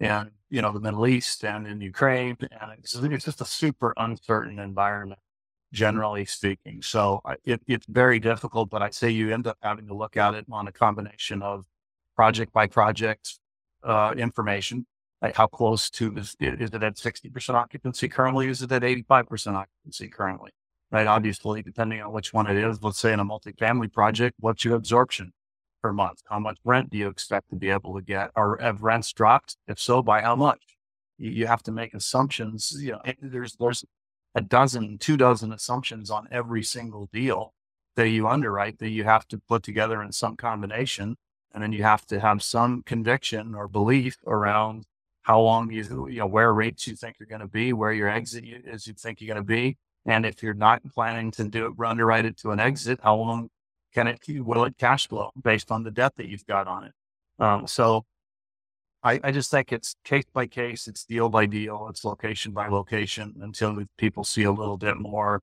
and 0.00 0.32
you 0.50 0.60
know 0.60 0.72
the 0.72 0.80
Middle 0.80 1.06
East 1.06 1.42
and 1.46 1.66
in 1.66 1.80
Ukraine, 1.80 2.36
and 2.42 2.72
it's, 2.76 2.94
it's 2.94 3.24
just 3.24 3.40
a 3.40 3.46
super 3.46 3.94
uncertain 3.96 4.58
environment 4.58 5.18
generally 5.72 6.26
speaking. 6.26 6.82
So 6.82 7.22
it, 7.46 7.62
it's 7.66 7.86
very 7.86 8.20
difficult, 8.20 8.68
but 8.68 8.82
I 8.82 8.90
say 8.90 9.08
you 9.08 9.32
end 9.32 9.46
up 9.46 9.56
having 9.62 9.86
to 9.86 9.94
look 9.94 10.18
at 10.18 10.34
it 10.34 10.44
on 10.52 10.68
a 10.68 10.72
combination 10.72 11.40
of 11.40 11.64
project 12.14 12.52
by 12.52 12.66
project 12.66 13.38
uh, 13.82 14.12
information. 14.14 14.84
Like 15.22 15.36
how 15.36 15.46
close 15.46 15.88
to 15.92 16.14
is, 16.18 16.36
is 16.38 16.68
it 16.74 16.82
at 16.82 16.96
60% 16.96 17.54
occupancy 17.54 18.08
currently? 18.10 18.48
Is 18.48 18.60
it 18.60 18.70
at 18.72 18.82
85% 18.82 19.54
occupancy 19.54 20.08
currently? 20.08 20.50
Right. 20.92 21.06
Obviously, 21.06 21.62
depending 21.62 22.00
on 22.00 22.12
which 22.12 22.32
one 22.32 22.46
it 22.46 22.56
is, 22.56 22.82
let's 22.82 23.00
say 23.00 23.12
in 23.12 23.18
a 23.18 23.24
multifamily 23.24 23.92
project, 23.92 24.36
what's 24.38 24.64
your 24.64 24.76
absorption 24.76 25.32
per 25.82 25.92
month? 25.92 26.20
How 26.28 26.38
much 26.38 26.58
rent 26.64 26.90
do 26.90 26.96
you 26.96 27.08
expect 27.08 27.50
to 27.50 27.56
be 27.56 27.70
able 27.70 27.94
to 27.96 28.02
get? 28.02 28.30
Or 28.36 28.58
have 28.60 28.82
rents 28.82 29.12
dropped? 29.12 29.56
If 29.66 29.80
so, 29.80 30.00
by 30.00 30.20
how 30.20 30.36
much? 30.36 30.62
You, 31.18 31.30
you 31.30 31.46
have 31.48 31.62
to 31.64 31.72
make 31.72 31.92
assumptions. 31.92 32.72
You 32.80 32.92
know, 32.92 33.00
there's, 33.20 33.56
there's 33.56 33.84
a 34.36 34.40
dozen, 34.40 34.98
two 34.98 35.16
dozen 35.16 35.52
assumptions 35.52 36.08
on 36.10 36.28
every 36.30 36.62
single 36.62 37.08
deal 37.12 37.52
that 37.96 38.08
you 38.08 38.28
underwrite 38.28 38.78
that 38.78 38.90
you 38.90 39.02
have 39.04 39.26
to 39.28 39.38
put 39.38 39.64
together 39.64 40.02
in 40.02 40.12
some 40.12 40.36
combination. 40.36 41.16
And 41.52 41.62
then 41.62 41.72
you 41.72 41.82
have 41.82 42.06
to 42.06 42.20
have 42.20 42.42
some 42.42 42.82
conviction 42.84 43.54
or 43.54 43.66
belief 43.66 44.18
around 44.26 44.84
how 45.22 45.40
long 45.40 45.72
you, 45.72 46.08
you 46.08 46.18
know, 46.20 46.26
where 46.26 46.52
rates 46.52 46.86
you 46.86 46.94
think 46.94 47.16
you're 47.18 47.26
going 47.26 47.40
to 47.40 47.48
be, 47.48 47.72
where 47.72 47.92
your 47.92 48.08
exit 48.08 48.44
is 48.46 48.86
you 48.86 48.92
think 48.92 49.20
you're 49.20 49.34
going 49.34 49.44
to 49.44 49.46
be. 49.46 49.78
And 50.06 50.24
if 50.24 50.42
you're 50.42 50.54
not 50.54 50.82
planning 50.94 51.32
to 51.32 51.44
do 51.48 51.66
it, 51.66 51.84
underwrite 51.84 52.24
it 52.24 52.36
to 52.38 52.50
an 52.50 52.60
exit, 52.60 53.00
how 53.02 53.16
long 53.16 53.48
can 53.92 54.06
it, 54.06 54.20
will 54.28 54.64
it 54.64 54.78
cash 54.78 55.08
flow 55.08 55.30
based 55.42 55.72
on 55.72 55.82
the 55.82 55.90
debt 55.90 56.12
that 56.16 56.26
you've 56.26 56.46
got 56.46 56.68
on 56.68 56.84
it? 56.84 56.92
Um, 57.38 57.66
so 57.66 58.04
I, 59.02 59.20
I 59.24 59.32
just 59.32 59.50
think 59.50 59.72
it's 59.72 59.96
case 60.04 60.24
by 60.32 60.46
case, 60.46 60.86
it's 60.86 61.04
deal 61.04 61.28
by 61.28 61.46
deal, 61.46 61.86
it's 61.90 62.04
location 62.04 62.52
by 62.52 62.68
location 62.68 63.34
until 63.40 63.82
people 63.98 64.22
see 64.22 64.44
a 64.44 64.52
little 64.52 64.76
bit 64.76 64.96
more 64.96 65.42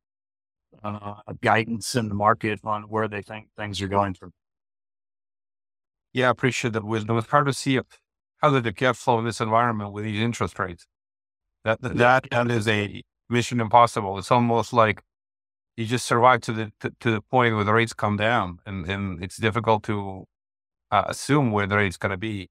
uh, 0.83 1.15
guidance 1.41 1.93
in 1.95 2.09
the 2.09 2.15
market 2.15 2.59
on 2.63 2.83
where 2.83 3.07
they 3.07 3.21
think 3.21 3.47
things 3.57 3.81
are 3.81 3.87
going 3.87 4.13
from. 4.13 4.31
Yeah, 6.13 6.27
I 6.27 6.31
appreciate 6.31 6.73
that 6.73 6.83
wisdom. 6.83 7.17
It's 7.17 7.27
hard 7.27 7.47
to 7.47 7.53
see 7.53 7.79
how 8.37 8.51
did 8.51 8.63
the 8.63 8.73
cash 8.73 8.97
flow 8.97 9.19
in 9.19 9.25
this 9.25 9.41
environment 9.41 9.91
with 9.91 10.05
these 10.05 10.21
interest 10.21 10.57
rates. 10.57 10.85
That 11.63 11.81
that, 11.81 12.27
that 12.29 12.51
is 12.51 12.67
a 12.67 13.01
mission 13.29 13.59
impossible. 13.59 14.17
It's 14.17 14.31
almost 14.31 14.73
like 14.73 15.01
you 15.77 15.85
just 15.85 16.05
survive 16.05 16.41
to 16.41 16.53
the 16.53 16.71
to, 16.81 16.91
to 16.99 17.11
the 17.11 17.21
point 17.21 17.55
where 17.55 17.63
the 17.63 17.73
rates 17.73 17.93
come 17.93 18.17
down, 18.17 18.59
and 18.65 18.85
and 18.89 19.23
it's 19.23 19.37
difficult 19.37 19.83
to 19.83 20.25
uh, 20.91 21.05
assume 21.07 21.51
where 21.51 21.67
the 21.67 21.77
rate's 21.77 21.97
going 21.97 22.11
to 22.11 22.17
be. 22.17 22.49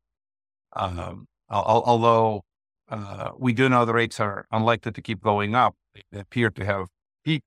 Um, 0.74 1.26
although 1.50 2.42
uh, 2.88 3.30
we 3.38 3.52
do 3.52 3.68
know 3.68 3.84
the 3.84 3.94
rates 3.94 4.18
are 4.20 4.46
unlikely 4.50 4.92
to 4.92 5.02
keep 5.02 5.22
going 5.22 5.54
up, 5.54 5.76
they 6.10 6.20
appear 6.20 6.50
to 6.50 6.64
have 6.64 6.88
peaked. 7.24 7.46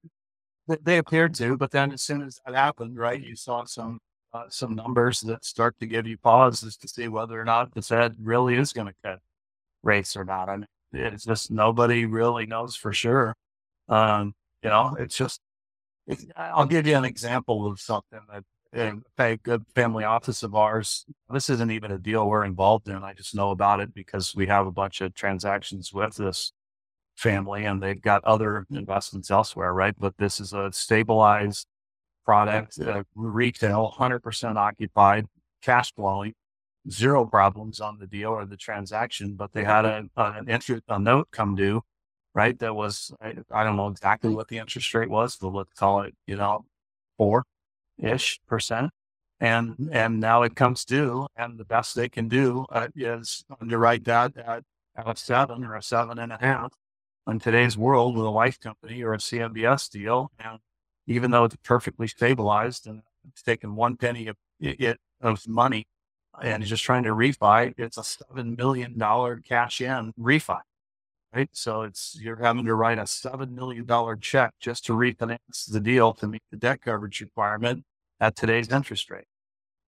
They 0.67 0.97
appear 0.97 1.29
to, 1.29 1.57
but 1.57 1.71
then 1.71 1.91
as 1.91 2.01
soon 2.01 2.23
as 2.23 2.39
that 2.45 2.55
happened, 2.55 2.97
right, 2.97 3.21
you 3.21 3.35
saw 3.35 3.65
some 3.65 3.99
uh, 4.33 4.49
some 4.49 4.75
numbers 4.75 5.21
that 5.21 5.45
start 5.45 5.79
to 5.79 5.85
give 5.85 6.07
you 6.07 6.17
pauses 6.17 6.75
to 6.77 6.87
see 6.87 7.07
whether 7.07 7.39
or 7.39 7.45
not 7.45 7.73
the 7.73 7.81
Fed 7.81 8.15
really 8.19 8.55
is 8.55 8.73
going 8.73 8.87
to 8.87 8.93
cut 9.03 9.19
rates 9.83 10.17
or 10.17 10.25
not. 10.25 10.49
I 10.49 10.57
mean, 10.57 10.67
it's 10.95 11.25
just 11.25 11.51
nobody 11.51 12.05
really 12.05 12.45
knows 12.45 12.75
for 12.75 12.93
sure. 12.93 13.35
Um, 13.89 14.33
you 14.63 14.69
know, 14.69 14.95
it's 14.99 15.17
just. 15.17 15.39
It's, 16.07 16.25
I'll 16.35 16.67
give 16.67 16.85
you 16.85 16.95
an 16.95 17.05
example 17.05 17.65
of 17.65 17.79
something 17.79 18.19
that 18.31 18.43
a 19.17 19.37
good 19.37 19.63
family 19.73 20.03
office 20.03 20.43
of 20.43 20.55
ours. 20.55 21.05
This 21.29 21.49
isn't 21.49 21.71
even 21.71 21.91
a 21.91 21.97
deal 21.97 22.27
we're 22.27 22.45
involved 22.45 22.87
in. 22.89 22.97
I 22.97 23.13
just 23.13 23.35
know 23.35 23.51
about 23.51 23.79
it 23.79 23.93
because 23.93 24.35
we 24.35 24.47
have 24.47 24.67
a 24.67 24.71
bunch 24.71 25.01
of 25.01 25.13
transactions 25.13 25.93
with 25.93 26.15
this 26.15 26.51
family 27.15 27.65
and 27.65 27.81
they've 27.81 28.01
got 28.01 28.23
other 28.25 28.65
investments 28.69 29.31
elsewhere, 29.31 29.73
right? 29.73 29.95
But 29.97 30.17
this 30.17 30.39
is 30.39 30.53
a 30.53 30.71
stabilized 30.71 31.67
product, 32.25 32.79
uh, 32.79 33.03
retail, 33.15 33.93
100% 33.97 34.55
occupied, 34.57 35.25
cash 35.61 35.93
flowing, 35.93 36.33
zero 36.89 37.25
problems 37.25 37.79
on 37.79 37.97
the 37.97 38.07
deal 38.07 38.29
or 38.29 38.45
the 38.45 38.57
transaction. 38.57 39.33
But 39.33 39.53
they 39.53 39.63
had 39.63 39.85
a, 39.85 40.05
an 40.17 40.49
interest, 40.49 40.83
a 40.87 40.99
note 40.99 41.29
come 41.31 41.55
due, 41.55 41.81
right? 42.33 42.57
That 42.59 42.75
was, 42.75 43.11
I, 43.21 43.35
I 43.51 43.63
don't 43.63 43.75
know 43.75 43.87
exactly 43.87 44.33
what 44.33 44.47
the 44.47 44.57
interest 44.57 44.93
rate 44.93 45.09
was, 45.09 45.35
but 45.37 45.49
let's 45.49 45.73
call 45.73 46.01
it, 46.01 46.15
you 46.27 46.35
know, 46.35 46.65
four 47.17 47.43
ish 47.97 48.39
percent. 48.47 48.91
And, 49.39 49.89
and 49.91 50.19
now 50.19 50.43
it 50.43 50.55
comes 50.55 50.85
due 50.85 51.27
and 51.35 51.59
the 51.59 51.65
best 51.65 51.95
they 51.95 52.07
can 52.07 52.29
do 52.29 52.65
uh, 52.71 52.87
is 52.95 53.43
underwrite 53.59 54.05
that 54.05 54.37
at, 54.37 54.63
at 54.95 55.07
a 55.07 55.15
seven 55.15 55.65
or 55.65 55.75
a 55.75 55.83
seven 55.83 56.19
and 56.19 56.31
a 56.31 56.37
half 56.39 56.71
in 57.27 57.39
today's 57.39 57.77
world 57.77 58.15
with 58.15 58.25
a 58.25 58.29
life 58.29 58.59
company 58.59 59.03
or 59.03 59.13
a 59.13 59.17
CMBS 59.17 59.89
deal. 59.89 60.31
And 60.39 60.59
even 61.07 61.31
though 61.31 61.43
it's 61.43 61.57
perfectly 61.63 62.07
stabilized 62.07 62.87
and 62.87 63.01
it's 63.27 63.41
taken 63.41 63.75
one 63.75 63.97
penny 63.97 64.27
of, 64.27 64.37
it, 64.59 64.99
of 65.21 65.45
money 65.47 65.85
and 66.41 66.63
just 66.63 66.83
trying 66.83 67.03
to 67.03 67.09
refi, 67.09 67.73
it's 67.77 67.97
a 67.97 68.01
$7 68.01 68.57
million 68.57 68.95
cash 69.43 69.81
in 69.81 70.13
refi 70.19 70.59
right? 71.35 71.49
So 71.51 71.81
it's 71.83 72.17
you're 72.19 72.37
having 72.37 72.65
to 72.65 72.75
write 72.75 72.97
a 72.97 73.05
seven 73.05 73.53
million 73.55 73.85
dollar 73.85 74.15
check 74.15 74.53
just 74.59 74.85
to 74.85 74.93
refinance 74.93 75.69
the 75.69 75.79
deal 75.79 76.13
to 76.13 76.27
meet 76.27 76.43
the 76.51 76.57
debt 76.57 76.81
coverage 76.81 77.21
requirement 77.21 77.83
at 78.19 78.35
today's 78.35 78.69
interest 78.69 79.09
rate. 79.11 79.25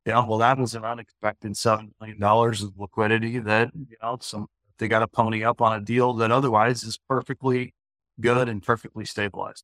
Yeah, 0.06 0.26
well, 0.26 0.38
that 0.40 0.58
was 0.58 0.76
an 0.76 0.86
unexpected 0.86 1.56
seven 1.58 1.94
million 2.00 2.20
dollars 2.20 2.64
of 2.64 2.74
liquidity 2.78 3.40
that 3.40 3.72
you 3.76 3.98
know 4.02 4.18
some 4.22 4.48
they 4.80 4.88
got 4.88 5.00
to 5.00 5.08
pony 5.08 5.44
up 5.44 5.62
on 5.62 5.78
a 5.78 5.82
deal 5.84 6.14
that 6.16 6.32
otherwise 6.32 6.84
is 6.84 7.00
perfectly 7.10 7.74
good 8.20 8.50
and 8.50 8.62
perfectly 8.64 9.06
stabilized. 9.06 9.64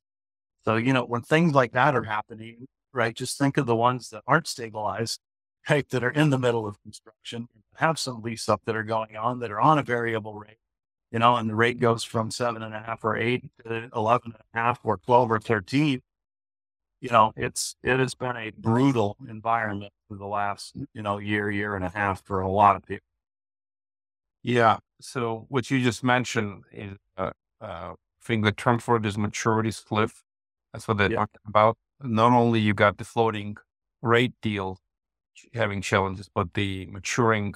So 0.64 0.76
you 0.76 0.92
know 0.92 1.04
when 1.04 1.22
things 1.22 1.54
like 1.54 1.72
that 1.72 1.94
are 1.94 2.04
happening, 2.04 2.66
right? 2.92 3.14
Just 3.14 3.38
think 3.38 3.56
of 3.58 3.66
the 3.66 3.76
ones 3.76 4.10
that 4.10 4.22
aren't 4.26 4.46
stabilized, 4.48 5.20
right? 5.68 5.88
That 5.90 6.04
are 6.04 6.10
in 6.10 6.30
the 6.30 6.38
middle 6.38 6.66
of 6.66 6.80
construction, 6.82 7.48
have 7.76 7.98
some 7.98 8.22
lease 8.22 8.48
up 8.48 8.62
that 8.66 8.76
are 8.76 8.82
going 8.84 9.16
on 9.16 9.40
that 9.40 9.50
are 9.50 9.60
on 9.60 9.78
a 9.78 9.82
variable 9.82 10.34
rate 10.34 10.58
you 11.14 11.20
know, 11.20 11.36
and 11.36 11.48
the 11.48 11.54
rate 11.54 11.78
goes 11.78 12.02
from 12.02 12.28
seven 12.28 12.60
and 12.60 12.74
a 12.74 12.80
half 12.80 13.04
or 13.04 13.16
eight 13.16 13.44
to 13.64 13.88
11 13.94 14.32
and 14.32 14.42
a 14.52 14.58
half 14.58 14.80
or 14.82 14.96
12 14.96 15.30
or 15.30 15.38
13, 15.38 16.02
you 17.00 17.08
know, 17.08 17.32
it's, 17.36 17.76
it 17.84 18.00
has 18.00 18.16
been 18.16 18.36
a 18.36 18.50
brutal 18.58 19.16
environment 19.28 19.92
for 20.08 20.16
the 20.16 20.26
last, 20.26 20.74
you 20.92 21.02
know, 21.02 21.18
year, 21.18 21.48
year 21.48 21.76
and 21.76 21.84
a 21.84 21.88
half 21.90 22.24
for 22.24 22.40
a 22.40 22.50
lot 22.50 22.74
of 22.74 22.82
people. 22.84 23.06
Yeah. 24.42 24.78
So 25.00 25.46
what 25.50 25.70
you 25.70 25.80
just 25.82 26.02
mentioned 26.02 26.64
is, 26.72 26.96
uh, 27.16 27.30
uh, 27.60 27.92
I 27.92 27.94
think 28.20 28.44
the 28.44 28.50
term 28.50 28.80
for 28.80 28.96
it 28.96 29.06
is 29.06 29.16
maturity 29.16 29.70
cliff. 29.70 30.24
That's 30.72 30.88
what 30.88 30.96
they're 30.98 31.12
Yeah. 31.12 31.18
talking 31.18 31.40
about. 31.46 31.76
Not 32.00 32.32
only 32.32 32.58
you 32.58 32.74
got 32.74 32.98
the 32.98 33.04
floating 33.04 33.56
rate 34.02 34.34
deal 34.42 34.80
having 35.54 35.82
challenges, 35.82 36.30
but 36.34 36.54
the 36.54 36.86
maturing 36.86 37.54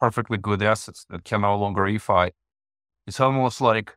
perfectly 0.00 0.38
good 0.38 0.62
assets 0.62 1.06
that 1.10 1.24
can 1.24 1.42
no 1.42 1.56
longer 1.56 1.82
refi. 1.82 2.30
It's 3.06 3.20
almost 3.20 3.60
like 3.60 3.96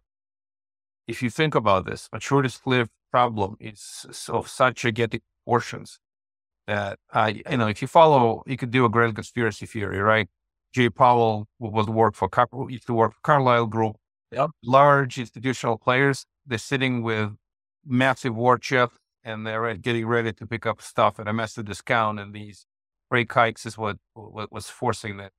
if 1.07 1.21
you 1.23 1.29
think 1.29 1.55
about 1.55 1.85
this, 1.85 2.09
maturity 2.11 2.49
cliff 2.63 2.89
problem 3.11 3.55
is 3.59 4.27
of 4.29 4.47
such 4.47 4.81
gigantic 4.81 5.21
portions 5.45 5.99
that 6.67 6.99
uh, 7.13 7.31
you 7.49 7.57
know 7.57 7.67
if 7.67 7.81
you 7.81 7.87
follow, 7.87 8.43
you 8.45 8.57
could 8.57 8.71
do 8.71 8.85
a 8.85 8.89
great 8.89 9.15
conspiracy 9.15 9.65
theory, 9.65 9.99
right? 9.99 10.27
Jay 10.73 10.89
Powell 10.89 11.47
was 11.59 11.87
work 11.87 12.13
for 12.15 12.27
Car- 12.27 12.49
used 12.69 12.87
to 12.87 12.93
work 12.93 13.13
for 13.13 13.19
Carlyle 13.23 13.65
Group. 13.65 13.95
Yep. 14.31 14.49
Large 14.63 15.17
institutional 15.17 15.77
players. 15.77 16.25
They're 16.45 16.57
sitting 16.57 17.01
with 17.01 17.31
massive 17.85 18.35
war 18.35 18.57
chest 18.57 18.93
and 19.23 19.47
they're 19.47 19.75
getting 19.75 20.05
ready 20.05 20.33
to 20.33 20.45
pick 20.45 20.65
up 20.65 20.81
stuff 20.81 21.19
at 21.19 21.27
a 21.27 21.33
massive 21.33 21.65
discount. 21.65 22.19
And 22.19 22.33
these 22.33 22.65
rate 23.11 23.31
hikes 23.31 23.65
is 23.65 23.77
what 23.77 23.97
what 24.13 24.51
was 24.51 24.69
forcing 24.69 25.17
that. 25.17 25.31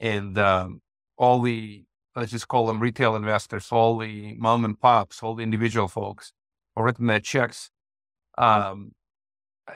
And 0.00 0.38
um, 0.38 0.80
all 1.16 1.40
the 1.40 1.84
let's 2.14 2.32
just 2.32 2.48
call 2.48 2.66
them 2.66 2.80
retail 2.80 3.16
investors, 3.16 3.68
all 3.70 3.98
the 3.98 4.34
mom 4.38 4.64
and 4.64 4.80
pops, 4.80 5.22
all 5.22 5.34
the 5.34 5.42
individual 5.42 5.88
folks, 5.88 6.32
are 6.76 6.84
written 6.84 7.06
their 7.06 7.20
checks. 7.20 7.70
Um, 8.38 8.92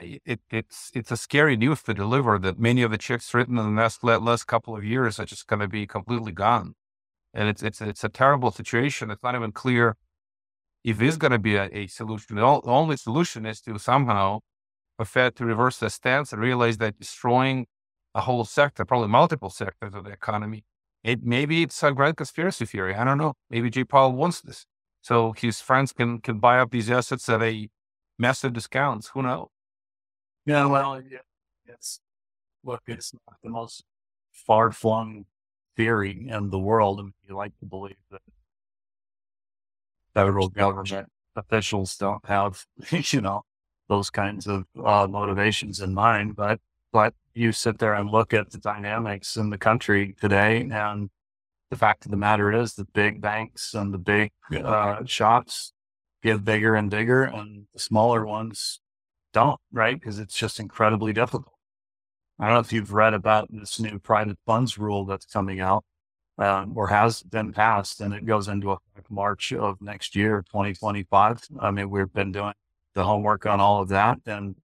it, 0.01 0.41
it's 0.51 0.91
it's 0.95 1.11
a 1.11 1.17
scary 1.17 1.57
news 1.57 1.83
to 1.83 1.95
deliver 1.95 2.39
that 2.39 2.59
many 2.59 2.83
of 2.83 2.91
the 2.91 2.99
checks 2.99 3.35
written 3.35 3.59
in 3.59 3.75
the 3.75 3.81
last 3.83 4.05
la- 4.05 4.19
last 4.19 4.45
couple 4.47 4.77
of 4.77 4.85
years 4.85 5.19
are 5.19 5.25
just 5.25 5.47
going 5.47 5.61
to 5.61 5.69
be 5.69 5.87
completely 5.87 6.33
gone, 6.33 6.75
and 7.35 7.49
it's 7.49 7.63
it's 7.63 7.81
it's 7.81 8.05
a 8.05 8.09
terrible 8.09 8.51
situation. 8.51 9.11
It's 9.11 9.23
not 9.23 9.35
even 9.35 9.53
clear 9.53 9.97
if 10.85 10.99
there's 10.99 11.17
going 11.17 11.33
to 11.33 11.39
be 11.39 11.57
a, 11.57 11.69
a 11.73 11.87
solution. 11.89 12.37
The 12.37 12.43
only 12.43 12.97
solution 12.97 13.47
is 13.47 13.61
to 13.63 13.79
somehow 13.79 14.41
Fed 15.05 15.37
to 15.37 15.45
reverse 15.45 15.79
their 15.79 15.89
stance 15.89 16.33
and 16.33 16.41
realize 16.41 16.79
that 16.79 16.99
destroying 16.99 17.67
a 18.15 18.23
whole 18.23 18.45
sector, 18.45 18.85
probably 18.85 19.09
multiple 19.09 19.51
sectors 19.51 19.95
of 19.95 20.05
the 20.05 20.11
economy, 20.11 20.65
it 21.03 21.23
maybe 21.23 21.63
it's 21.63 21.83
a 21.83 21.93
grand 21.93 22.17
conspiracy 22.17 22.67
theory. 22.67 22.95
I 22.95 23.05
don't 23.05 23.19
know. 23.19 23.35
Maybe 23.49 23.71
J. 23.71 23.85
Powell 23.85 24.13
wants 24.13 24.41
this, 24.41 24.67
so 25.01 25.33
his 25.33 25.61
friends 25.61 25.93
can 25.93 26.21
can 26.21 26.39
buy 26.39 26.59
up 26.59 26.71
these 26.71 26.91
assets 26.91 27.29
at 27.29 27.43
a 27.43 27.69
massive 28.19 28.53
discounts. 28.53 29.09
Who 29.09 29.23
knows? 29.23 29.49
Yeah, 30.45 30.67
well, 30.67 31.01
yeah, 31.01 31.19
it's 31.67 32.01
look, 32.65 32.83
it's 32.87 33.13
not 33.15 33.37
the 33.43 33.51
most 33.51 33.85
far 34.33 34.73
flung 34.73 35.27
theory 35.77 36.27
in 36.29 36.51
the 36.51 36.59
world. 36.59 37.01
I 37.01 37.05
mean, 37.05 37.15
you 37.27 37.37
like 37.37 37.57
to 37.61 37.67
believe 37.67 37.97
that 38.11 38.23
federal 40.15 40.49
government 40.49 41.09
officials 41.37 41.97
don't 41.97 42.25
have, 42.27 42.67
you 42.91 43.21
know, 43.21 43.43
those 43.91 44.09
kinds 44.09 44.47
of 44.47 44.65
uh, 44.83 45.07
motivations 45.11 45.81
in 45.81 45.93
mind, 45.93 46.37
but 46.37 46.61
but 46.93 47.13
you 47.35 47.53
sit 47.53 47.79
there 47.79 47.95
and 47.95 48.11
look 48.11 48.33
at 48.33 48.51
the 48.51 48.59
dynamics 48.59 49.37
in 49.37 49.51
the 49.51 49.59
country 49.59 50.15
today, 50.19 50.69
and 50.73 51.11
the 51.71 51.77
fact 51.77 52.05
of 52.05 52.11
the 52.11 52.17
matter 52.17 52.53
is, 52.53 52.75
the 52.75 52.87
big 52.95 53.21
banks 53.21 53.75
and 53.75 53.93
the 53.93 53.99
big 53.99 54.31
uh, 54.65 55.05
shops 55.05 55.73
get 56.23 56.45
bigger 56.45 56.75
and 56.75 56.91
bigger, 56.91 57.25
and 57.25 57.67
the 57.75 57.81
smaller 57.81 58.25
ones 58.25 58.81
don't, 59.33 59.61
right? 59.73 59.99
Because 59.99 60.19
it's 60.19 60.35
just 60.35 60.59
incredibly 60.59 61.13
difficult. 61.13 61.55
I 62.39 62.47
don't 62.47 62.55
know 62.55 62.61
if 62.61 62.73
you've 62.73 62.93
read 62.93 63.15
about 63.15 63.49
this 63.51 63.79
new 63.79 63.99
private 63.99 64.39
funds 64.47 64.79
rule 64.79 65.05
that's 65.05 65.27
coming 65.27 65.61
out 65.61 65.85
um, 66.39 66.73
or 66.77 66.89
has 66.89 67.23
been 67.23 67.53
passed, 67.53 68.01
and 68.01 68.15
it 68.15 68.25
goes 68.25 68.49
into 68.49 68.71
effect 68.71 69.11
March 69.11 69.53
of 69.53 69.81
next 69.81 70.17
year, 70.17 70.43
2025. 70.51 71.43
I 71.61 71.71
mean, 71.71 71.91
we've 71.91 72.13
been 72.13 72.33
doing 72.33 72.55
the 73.01 73.07
homework 73.07 73.47
on 73.47 73.61
all 73.61 73.81
of 73.81 73.89
that, 73.89 74.19
and 74.27 74.57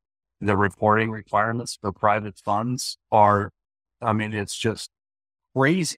the 0.43 0.59
reporting 0.59 1.11
requirements 1.11 1.79
for 1.81 1.91
private 1.91 2.39
funds 2.39 2.99
are, 3.11 3.51
I 4.03 4.13
mean, 4.13 4.35
it's 4.35 4.55
just 4.55 4.91
crazy 5.55 5.97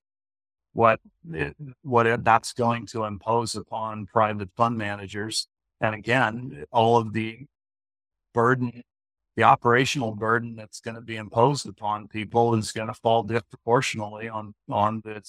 what 0.72 1.00
it, 1.32 1.56
what 1.82 2.06
it, 2.06 2.22
that's 2.22 2.52
going 2.52 2.86
to 2.86 3.02
impose 3.02 3.56
upon 3.56 4.06
private 4.06 4.50
fund 4.56 4.78
managers. 4.78 5.48
And 5.80 5.96
again, 5.96 6.64
all 6.70 6.96
of 6.96 7.12
the 7.12 7.46
burden, 8.32 8.84
the 9.36 9.42
operational 9.42 10.14
burden 10.14 10.54
that's 10.54 10.78
going 10.78 10.94
to 10.94 11.00
be 11.00 11.16
imposed 11.16 11.68
upon 11.68 12.06
people 12.06 12.54
is 12.54 12.70
going 12.70 12.86
to 12.86 12.94
fall 12.94 13.24
disproportionately 13.24 14.28
on 14.28 14.54
on 14.70 15.02
the 15.04 15.20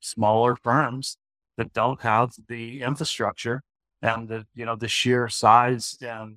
smaller 0.00 0.56
firms 0.56 1.16
that 1.56 1.72
don't 1.72 2.02
have 2.02 2.32
the 2.48 2.82
infrastructure 2.82 3.62
and 4.02 4.28
the 4.28 4.46
you 4.54 4.66
know 4.66 4.76
the 4.76 4.88
sheer 4.88 5.26
size 5.26 5.96
and 6.02 6.36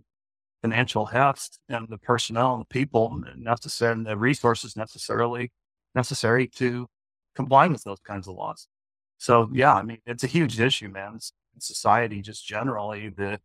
financial 0.64 1.06
heft 1.06 1.60
and 1.68 1.90
the 1.90 1.98
personnel 1.98 2.54
and 2.54 2.62
the 2.62 2.74
people 2.74 3.22
necessary 3.36 3.92
and 3.92 4.06
the 4.08 4.18
resources 4.18 4.78
necessarily 4.78 5.52
necessary 5.94 6.48
to 6.48 6.88
comply 7.36 7.68
with 7.68 7.84
those 7.84 8.00
kinds 8.00 8.30
of 8.30 8.36
laws. 8.36 8.70
So 9.18 9.50
yeah, 9.52 9.74
I 9.74 9.84
mean 9.84 10.00
it's 10.06 10.24
a 10.24 10.28
huge 10.28 10.60
issue, 10.60 10.88
man. 10.88 11.16
It's, 11.16 11.34
society 11.60 12.20
just 12.24 12.48
generally 12.48 13.10
the 13.10 13.40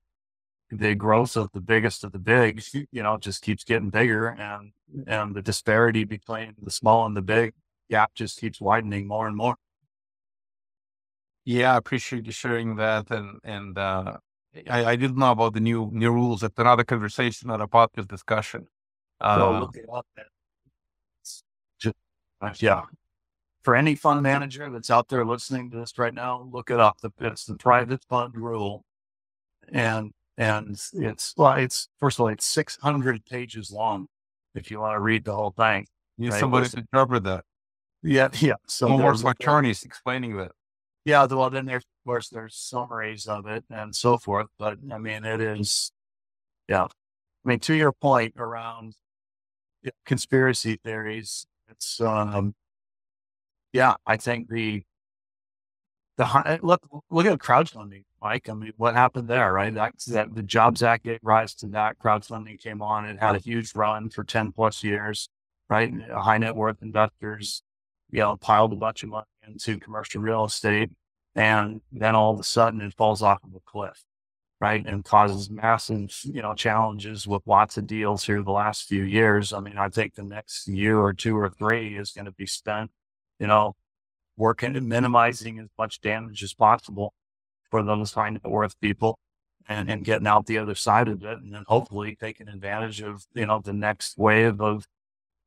the 0.71 0.95
growth 0.95 1.37
of 1.37 1.51
the 1.53 1.61
biggest 1.61 2.05
of 2.05 2.13
the 2.13 2.19
big, 2.19 2.63
you 2.91 3.03
know, 3.03 3.19
just 3.19 3.43
keeps 3.43 3.65
getting 3.65 3.91
bigger 3.91 4.29
and 4.29 4.73
and 5.07 5.35
the 5.35 5.43
disparity 5.43 6.05
between 6.05 6.55
the 6.63 6.71
small 6.71 7.05
and 7.05 7.15
the 7.15 7.23
big 7.23 7.53
gap 7.91 8.15
just 8.15 8.41
keeps 8.41 8.61
widening 8.61 9.07
more 9.07 9.27
and 9.27 9.37
more. 9.37 9.57
Yeah, 11.45 11.75
I 11.75 11.77
appreciate 11.77 12.27
you 12.27 12.33
sharing 12.33 12.77
that. 12.77 13.11
And 13.11 13.41
and 13.45 13.77
uh, 13.77 14.17
I, 14.71 14.85
I 14.93 14.97
didn't 14.97 15.17
know 15.19 15.31
about 15.33 15.55
the 15.55 15.61
new 15.61 15.91
new 15.93 16.11
rules. 16.11 16.43
It's 16.43 16.59
another 16.59 16.85
conversation, 16.85 17.49
not 17.49 17.61
a 17.61 17.67
podcast 17.69 18.09
discussion. 18.09 18.67
So 19.21 19.27
Uh, 19.27 19.61
look 19.61 19.77
it 19.77 19.87
up. 19.93 20.07
man. 20.17 20.27
Just, 21.81 21.95
uh, 22.41 22.55
yeah. 22.59 22.83
For 23.63 23.75
any 23.77 23.95
fund 23.95 24.23
manager 24.23 24.71
that's 24.71 24.91
out 24.91 25.09
there 25.09 25.25
listening 25.27 25.71
to 25.71 25.77
this 25.79 25.99
right 25.99 26.15
now, 26.15 26.49
look 26.51 26.71
it 26.71 26.81
up. 26.81 27.01
The, 27.01 27.11
it's 27.21 27.45
the 27.45 27.57
private 27.57 28.03
fund 28.09 28.35
rule. 28.37 28.85
And, 29.71 30.13
and 30.39 30.71
it's, 30.95 31.35
well, 31.37 31.55
it's, 31.59 31.89
first 31.99 32.17
of 32.19 32.23
all, 32.23 32.29
it's 32.29 32.47
600 32.47 33.27
pages 33.27 33.71
long 33.71 34.07
if 34.55 34.71
you 34.71 34.81
want 34.81 34.95
to 34.95 35.01
read 35.01 35.25
the 35.25 35.35
whole 35.35 35.51
thing. 35.51 35.87
need 36.17 36.31
Right, 36.31 36.41
somebody 36.41 36.69
to 36.69 36.79
interpret 36.79 37.25
that. 37.25 37.45
Yeah. 38.03 38.29
Yeah. 38.35 38.55
So 38.67 38.97
there's- 38.97 39.23
attorneys 39.25 39.83
explaining 39.83 40.37
that. 40.39 40.53
Yeah, 41.09 41.25
well, 41.25 41.49
then 41.49 41.65
there's 41.65 41.85
of 41.85 42.05
course 42.05 42.29
there's 42.29 42.55
summaries 42.55 43.27
of 43.27 43.47
it 43.47 43.65
and 43.71 43.97
so 43.97 44.19
forth. 44.19 44.49
But 44.59 44.77
I 44.93 44.99
mean, 44.99 45.25
it 45.25 45.41
is, 45.41 45.91
yeah. 46.69 46.85
I 46.85 47.49
mean, 47.49 47.61
to 47.61 47.73
your 47.75 47.93
point 47.93 48.35
around 48.37 48.93
yeah, 49.83 49.93
conspiracy 50.05 50.79
theories, 50.85 51.47
it's 51.71 51.99
um, 52.03 52.55
yeah. 53.73 53.95
I 54.07 54.19
think 54.19 54.51
the 54.51 54.83
the 56.19 56.61
look 56.63 56.87
look 57.11 57.25
at 57.25 57.39
crowdfunding, 57.39 58.05
Mike. 58.21 58.51
I 58.51 58.53
mean, 58.53 58.73
what 58.77 58.95
happened 58.95 59.29
there, 59.29 59.51
right? 59.51 59.73
That's 59.73 60.05
that 60.07 60.35
the 60.35 60.43
Jobs 60.43 60.83
Act 60.83 61.05
gave 61.05 61.21
rise 61.23 61.55
to 61.55 61.69
that. 61.69 61.99
Crowdfunding 61.99 62.61
came 62.61 62.83
on. 62.83 63.07
It 63.07 63.19
had 63.19 63.35
a 63.35 63.39
huge 63.39 63.75
run 63.75 64.11
for 64.11 64.25
ten 64.25 64.53
plus 64.53 64.85
years, 64.85 65.31
right? 65.71 65.91
High 66.13 66.37
net 66.37 66.55
worth 66.55 66.83
investors, 66.83 67.63
you 68.11 68.21
know, 68.21 68.37
piled 68.37 68.75
a 68.75 68.77
bunch 68.77 69.05
of 69.05 69.09
money 69.09 69.25
into 69.49 69.79
commercial 69.79 70.21
real 70.21 70.45
estate 70.45 70.91
and 71.35 71.81
then 71.93 72.15
all 72.15 72.35
of 72.35 72.41
a 72.41 72.45
sudden 72.45 72.81
it 72.81 72.95
falls 72.95 73.23
off 73.23 73.43
of 73.45 73.55
a 73.55 73.61
cliff, 73.65 74.03
right? 74.61 74.85
And 74.85 75.05
causes 75.05 75.49
massive, 75.49 76.11
you 76.25 76.43
know, 76.43 76.55
challenges 76.55 77.27
with 77.27 77.43
lots 77.47 77.77
of 77.77 77.87
deals 77.87 78.25
here 78.25 78.43
the 78.43 78.51
last 78.51 78.89
few 78.89 79.05
years. 79.05 79.53
I 79.53 79.61
mean, 79.61 79.79
I 79.79 79.89
think 79.89 80.15
the 80.15 80.25
next 80.25 80.67
year 80.67 80.99
or 80.99 81.13
two 81.13 81.37
or 81.37 81.49
three 81.49 81.97
is 81.97 82.11
going 82.11 82.25
to 82.25 82.33
be 82.33 82.47
spent, 82.47 82.91
you 83.39 83.47
know, 83.47 83.77
working 84.37 84.77
and 84.77 84.89
minimizing 84.89 85.59
as 85.61 85.69
much 85.79 86.01
damage 86.01 86.43
as 86.43 86.55
possible 86.55 87.15
for 87.71 87.83
those 87.83 88.13
high 88.13 88.31
net 88.31 88.45
worth 88.45 88.81
people 88.81 89.19
and, 89.69 89.91
and 89.91 90.05
getting 90.05 90.27
out 90.27 90.47
the 90.47 90.59
other 90.59 90.75
side 90.75 91.07
of 91.07 91.23
it. 91.23 91.39
And 91.39 91.55
then 91.55 91.65
hopefully 91.69 92.17
taking 92.19 92.49
advantage 92.49 93.01
of, 93.01 93.27
you 93.35 93.47
know, 93.47 93.61
the 93.63 93.73
next 93.73 94.19
wave 94.19 94.61
of 94.61 94.87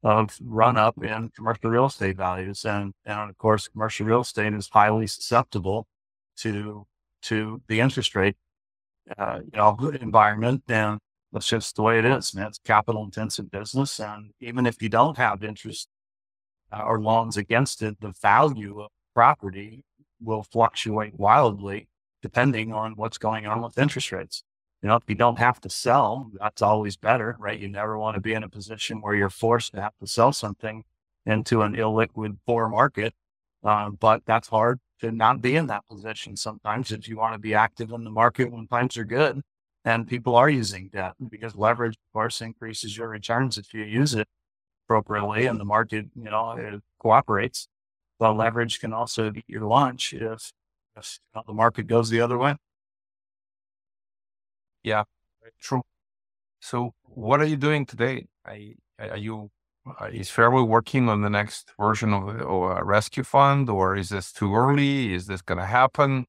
of 0.03 0.37
run 0.41 0.77
up 0.77 1.03
in 1.03 1.29
commercial 1.35 1.69
real 1.69 1.85
estate 1.85 2.17
values. 2.17 2.65
And, 2.65 2.93
and 3.05 3.29
of 3.29 3.37
course, 3.37 3.67
commercial 3.67 4.05
real 4.05 4.21
estate 4.21 4.53
is 4.53 4.69
highly 4.71 5.07
susceptible 5.07 5.87
to, 6.37 6.85
to 7.23 7.61
the 7.67 7.79
interest 7.79 8.15
rate, 8.15 8.35
uh, 9.17 9.39
you 9.43 9.57
know, 9.57 9.77
environment. 10.01 10.63
And 10.67 10.99
that's 11.31 11.47
just 11.47 11.75
the 11.75 11.83
way 11.83 11.99
it 11.99 12.05
is, 12.05 12.33
man. 12.33 12.47
It's 12.47 12.59
capital 12.63 13.03
intensive 13.03 13.51
business. 13.51 13.99
And 13.99 14.31
even 14.39 14.65
if 14.65 14.81
you 14.81 14.89
don't 14.89 15.17
have 15.17 15.43
interest 15.43 15.87
uh, 16.71 16.83
or 16.83 16.99
loans 16.99 17.37
against 17.37 17.81
it, 17.81 18.01
the 18.01 18.13
value 18.21 18.81
of 18.81 18.89
property 19.13 19.83
will 20.19 20.43
fluctuate 20.43 21.19
wildly 21.19 21.87
depending 22.21 22.71
on 22.71 22.93
what's 22.93 23.17
going 23.17 23.47
on 23.47 23.61
with 23.61 23.77
interest 23.77 24.11
rates. 24.11 24.43
You 24.81 24.89
know, 24.89 24.95
if 24.95 25.03
you 25.07 25.15
don't 25.15 25.37
have 25.37 25.61
to 25.61 25.69
sell, 25.69 26.31
that's 26.39 26.61
always 26.61 26.97
better, 26.97 27.35
right? 27.39 27.59
You 27.59 27.67
never 27.67 27.97
want 27.99 28.15
to 28.15 28.21
be 28.21 28.33
in 28.33 28.43
a 28.43 28.49
position 28.49 29.01
where 29.01 29.13
you're 29.13 29.29
forced 29.29 29.73
to 29.73 29.81
have 29.81 29.97
to 29.99 30.07
sell 30.07 30.33
something 30.33 30.83
into 31.25 31.61
an 31.61 31.75
illiquid 31.75 32.37
poor 32.47 32.67
market. 32.67 33.13
Um, 33.63 33.97
but 33.99 34.23
that's 34.25 34.47
hard 34.47 34.79
to 35.01 35.11
not 35.11 35.41
be 35.41 35.55
in 35.55 35.67
that 35.67 35.87
position 35.87 36.35
sometimes 36.35 36.91
if 36.91 37.07
you 37.07 37.17
want 37.17 37.33
to 37.33 37.39
be 37.39 37.53
active 37.53 37.91
in 37.91 38.03
the 38.03 38.09
market 38.09 38.51
when 38.51 38.67
times 38.67 38.97
are 38.97 39.03
good 39.03 39.41
and 39.85 40.07
people 40.07 40.35
are 40.35 40.49
using 40.49 40.89
debt 40.91 41.13
because 41.29 41.55
leverage, 41.55 41.93
of 41.93 42.13
course, 42.13 42.41
increases 42.41 42.97
your 42.97 43.09
returns 43.09 43.59
if 43.59 43.73
you 43.73 43.83
use 43.83 44.15
it 44.15 44.27
appropriately 44.85 45.45
and 45.45 45.59
the 45.59 45.65
market, 45.65 46.07
you 46.15 46.29
know, 46.29 46.51
it 46.51 46.81
cooperates. 46.99 47.67
But 48.19 48.33
leverage 48.33 48.79
can 48.79 48.93
also 48.93 49.31
eat 49.31 49.45
your 49.47 49.65
lunch 49.65 50.13
if, 50.13 50.51
if 50.95 51.19
you 51.33 51.39
know, 51.39 51.43
the 51.47 51.53
market 51.53 51.87
goes 51.87 52.09
the 52.09 52.21
other 52.21 52.37
way. 52.37 52.55
Yeah, 54.83 55.03
true. 55.59 55.83
So, 56.59 56.93
what 57.03 57.41
are 57.41 57.45
you 57.45 57.57
doing 57.57 57.85
today? 57.85 58.27
are 58.45 59.17
you 59.17 59.49
uh, 59.99 60.05
is 60.05 60.29
Fairway 60.29 60.61
working 60.61 61.09
on 61.09 61.21
the 61.21 61.29
next 61.29 61.71
version 61.79 62.13
of 62.13 62.27
a 62.29 62.83
rescue 62.83 63.23
fund, 63.23 63.69
or 63.69 63.95
is 63.95 64.09
this 64.09 64.31
too 64.31 64.53
early? 64.55 65.13
Is 65.13 65.25
this 65.25 65.41
going 65.41 65.57
to 65.57 65.65
happen? 65.65 66.25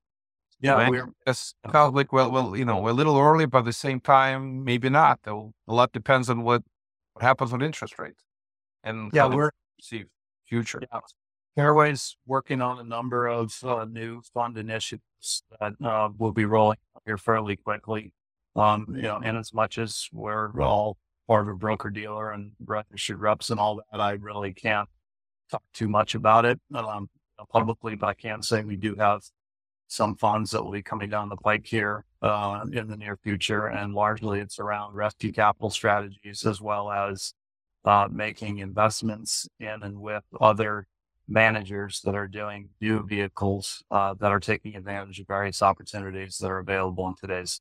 Yeah, 0.61 0.77
when, 0.77 0.91
we're 0.91 1.09
kind 1.27 1.89
of 1.89 1.95
like 1.95 2.13
well, 2.13 2.31
well, 2.31 2.57
you 2.57 2.65
know, 2.65 2.79
we're 2.81 2.91
a 2.91 2.95
little 2.95 3.19
early, 3.19 3.47
but 3.47 3.59
at 3.59 3.65
the 3.65 3.73
same 3.73 4.01
time, 4.01 4.65
maybe 4.65 4.89
not. 4.89 5.21
A 5.27 5.51
lot 5.67 5.93
depends 5.93 6.31
on 6.31 6.45
what, 6.45 6.63
what 7.15 7.23
happens 7.23 7.53
with 7.53 7.63
interest 7.63 7.99
rates 7.99 8.23
and 8.85 9.11
yeah, 9.13 9.27
we're 9.27 9.51
see 9.81 10.05
future. 10.47 10.81
Yeah. 10.93 11.01
Fairway's 11.57 12.17
working 12.27 12.63
on 12.63 12.79
a 12.79 12.85
number 12.85 13.27
of 13.27 13.53
uh, 13.63 13.85
new 13.85 14.23
fund 14.33 14.57
initiatives 14.57 15.43
that 15.61 15.75
uh, 15.85 16.09
will 16.17 16.33
be 16.33 16.47
rolling 16.47 16.79
here 17.05 17.19
fairly 17.19 17.57
quickly. 17.57 18.13
Um, 18.55 18.87
you 18.95 19.03
know, 19.03 19.21
and 19.25 19.37
as 19.37 19.55
much 19.55 19.79
as 19.79 20.09
we're 20.13 20.61
all 20.61 20.99
part 21.27 21.49
of 21.49 21.55
a 21.55 21.57
broker 21.57 21.91
dealer 21.91 22.33
and 22.33 22.53
registered 22.65 23.21
reps 23.21 23.51
and 23.51 23.59
all 23.59 23.77
that, 23.77 24.01
I 24.01 24.13
really 24.13 24.53
can't 24.53 24.89
talk 25.51 25.63
too 25.73 25.89
much 25.89 26.15
about 26.15 26.45
it 26.45 26.61
um, 26.75 27.09
publicly, 27.51 27.95
but 27.95 28.09
I 28.09 28.15
can 28.15 28.43
say 28.43 28.63
we 28.63 28.77
do 28.77 28.95
have 28.97 29.23
some 29.89 30.17
funds 30.17 30.51
that 30.51 30.63
will 30.63 30.73
be 30.73 30.83
coming 30.83 31.11
down 31.11 31.29
the 31.29 31.37
pike 31.37 31.67
here 31.67 32.05
uh, 32.23 32.65
in 32.73 32.89
the 32.89 32.97
near 32.97 33.19
future. 33.23 33.67
And 33.67 33.95
largely 33.95 34.41
it's 34.41 34.59
around 34.59 34.95
rescue 34.95 35.33
capital 35.33 35.71
strategies 35.71 36.47
as 36.47 36.61
well 36.61 36.91
as 36.91 37.35
uh, 37.85 38.09
making 38.11 38.59
investments 38.59 39.49
in 39.61 39.83
and 39.83 40.01
with 40.01 40.25
other 40.41 40.87
managers 41.29 42.01
that 42.05 42.15
are 42.15 42.29
doing 42.29 42.71
new 42.81 43.05
vehicles 43.07 43.83
uh, 43.91 44.15
that 44.15 44.33
are 44.33 44.41
taking 44.41 44.77
advantage 44.77 45.21
of 45.21 45.27
various 45.27 45.63
opportunities 45.63 46.39
that 46.39 46.51
are 46.51 46.59
available 46.59 47.07
in 47.09 47.15
today's 47.21 47.61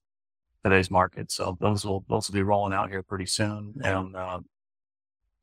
today's 0.63 0.91
market. 0.91 1.31
So 1.31 1.57
those 1.59 1.85
will 1.85 2.05
those 2.09 2.29
will 2.29 2.35
be 2.35 2.43
rolling 2.43 2.73
out 2.73 2.89
here 2.89 3.03
pretty 3.03 3.25
soon. 3.25 3.73
And 3.83 4.15
uh, 4.15 4.39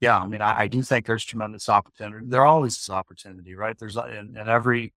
yeah, 0.00 0.18
I 0.18 0.26
mean, 0.26 0.40
I, 0.40 0.60
I, 0.60 0.68
do 0.68 0.80
think 0.82 1.06
there's 1.06 1.24
tremendous 1.24 1.68
opportunity. 1.68 2.26
There 2.28 2.46
always 2.46 2.78
is 2.78 2.88
opportunity, 2.88 3.54
right? 3.54 3.76
There's 3.76 3.96
uh, 3.96 4.06
in, 4.06 4.36
in 4.36 4.48
every 4.48 4.92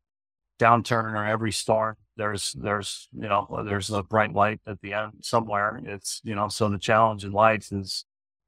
downturn 0.60 1.14
or 1.14 1.26
every 1.26 1.52
storm, 1.52 1.98
there's 2.18 2.54
there's 2.54 3.10
you 3.14 3.28
know 3.28 3.64
there's 3.66 3.90
a 3.90 4.04
bright 4.04 4.34
light 4.34 4.62
at 4.68 4.80
the 4.82 4.94
end 4.94 5.14
somewhere. 5.22 5.82
It's 5.84 6.22
you 6.24 6.36
know 6.36 6.50
so 6.50 6.70
the 6.70 6.78
challenge 6.78 7.26
in 7.26 7.32
life 7.32 7.72
is 7.72 8.06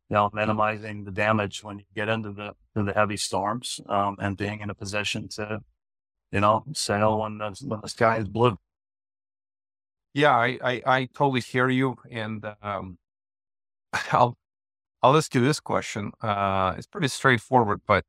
you 0.09 0.15
know 0.15 0.29
minimizing 0.33 1.05
the 1.05 1.11
damage 1.11 1.63
when 1.63 1.79
you 1.79 1.85
get 1.95 2.09
into 2.09 2.31
the 2.31 2.53
the 2.75 2.93
heavy 2.93 3.17
storms 3.17 3.79
um, 3.87 4.17
and 4.19 4.37
being 4.37 4.59
in 4.59 4.69
a 4.69 4.75
position 4.75 5.27
to 5.29 5.61
you 6.31 6.39
know 6.39 6.63
sail 6.73 7.19
when 7.19 7.39
the 7.39 7.57
when 7.67 7.81
the 7.81 7.89
sky 7.89 8.17
is 8.17 8.27
blue. 8.27 8.57
Yeah, 10.13 10.35
I, 10.35 10.59
I, 10.63 10.81
I 10.85 11.05
totally 11.13 11.41
hear 11.41 11.69
you. 11.69 11.95
And 12.11 12.45
um, 12.61 12.97
I'll, 14.11 14.37
I'll 15.03 15.17
ask 15.17 15.33
you 15.35 15.41
this 15.41 15.59
question. 15.59 16.11
Uh, 16.21 16.75
it's 16.77 16.87
pretty 16.87 17.09
straightforward, 17.09 17.81
but 17.87 18.05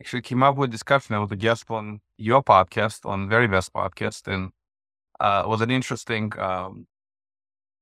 actually 0.00 0.22
came 0.22 0.42
up 0.42 0.56
with 0.56 0.70
discussion. 0.70 1.14
I 1.14 1.18
was 1.20 1.32
a 1.32 1.36
guest 1.36 1.66
on 1.70 2.00
your 2.18 2.42
podcast, 2.42 3.06
on 3.08 3.28
Verivest 3.28 3.70
Podcast, 3.72 4.32
and 4.32 4.50
uh, 5.20 5.44
was 5.48 5.60
an 5.62 5.70
interesting 5.70 6.32
um, 6.38 6.86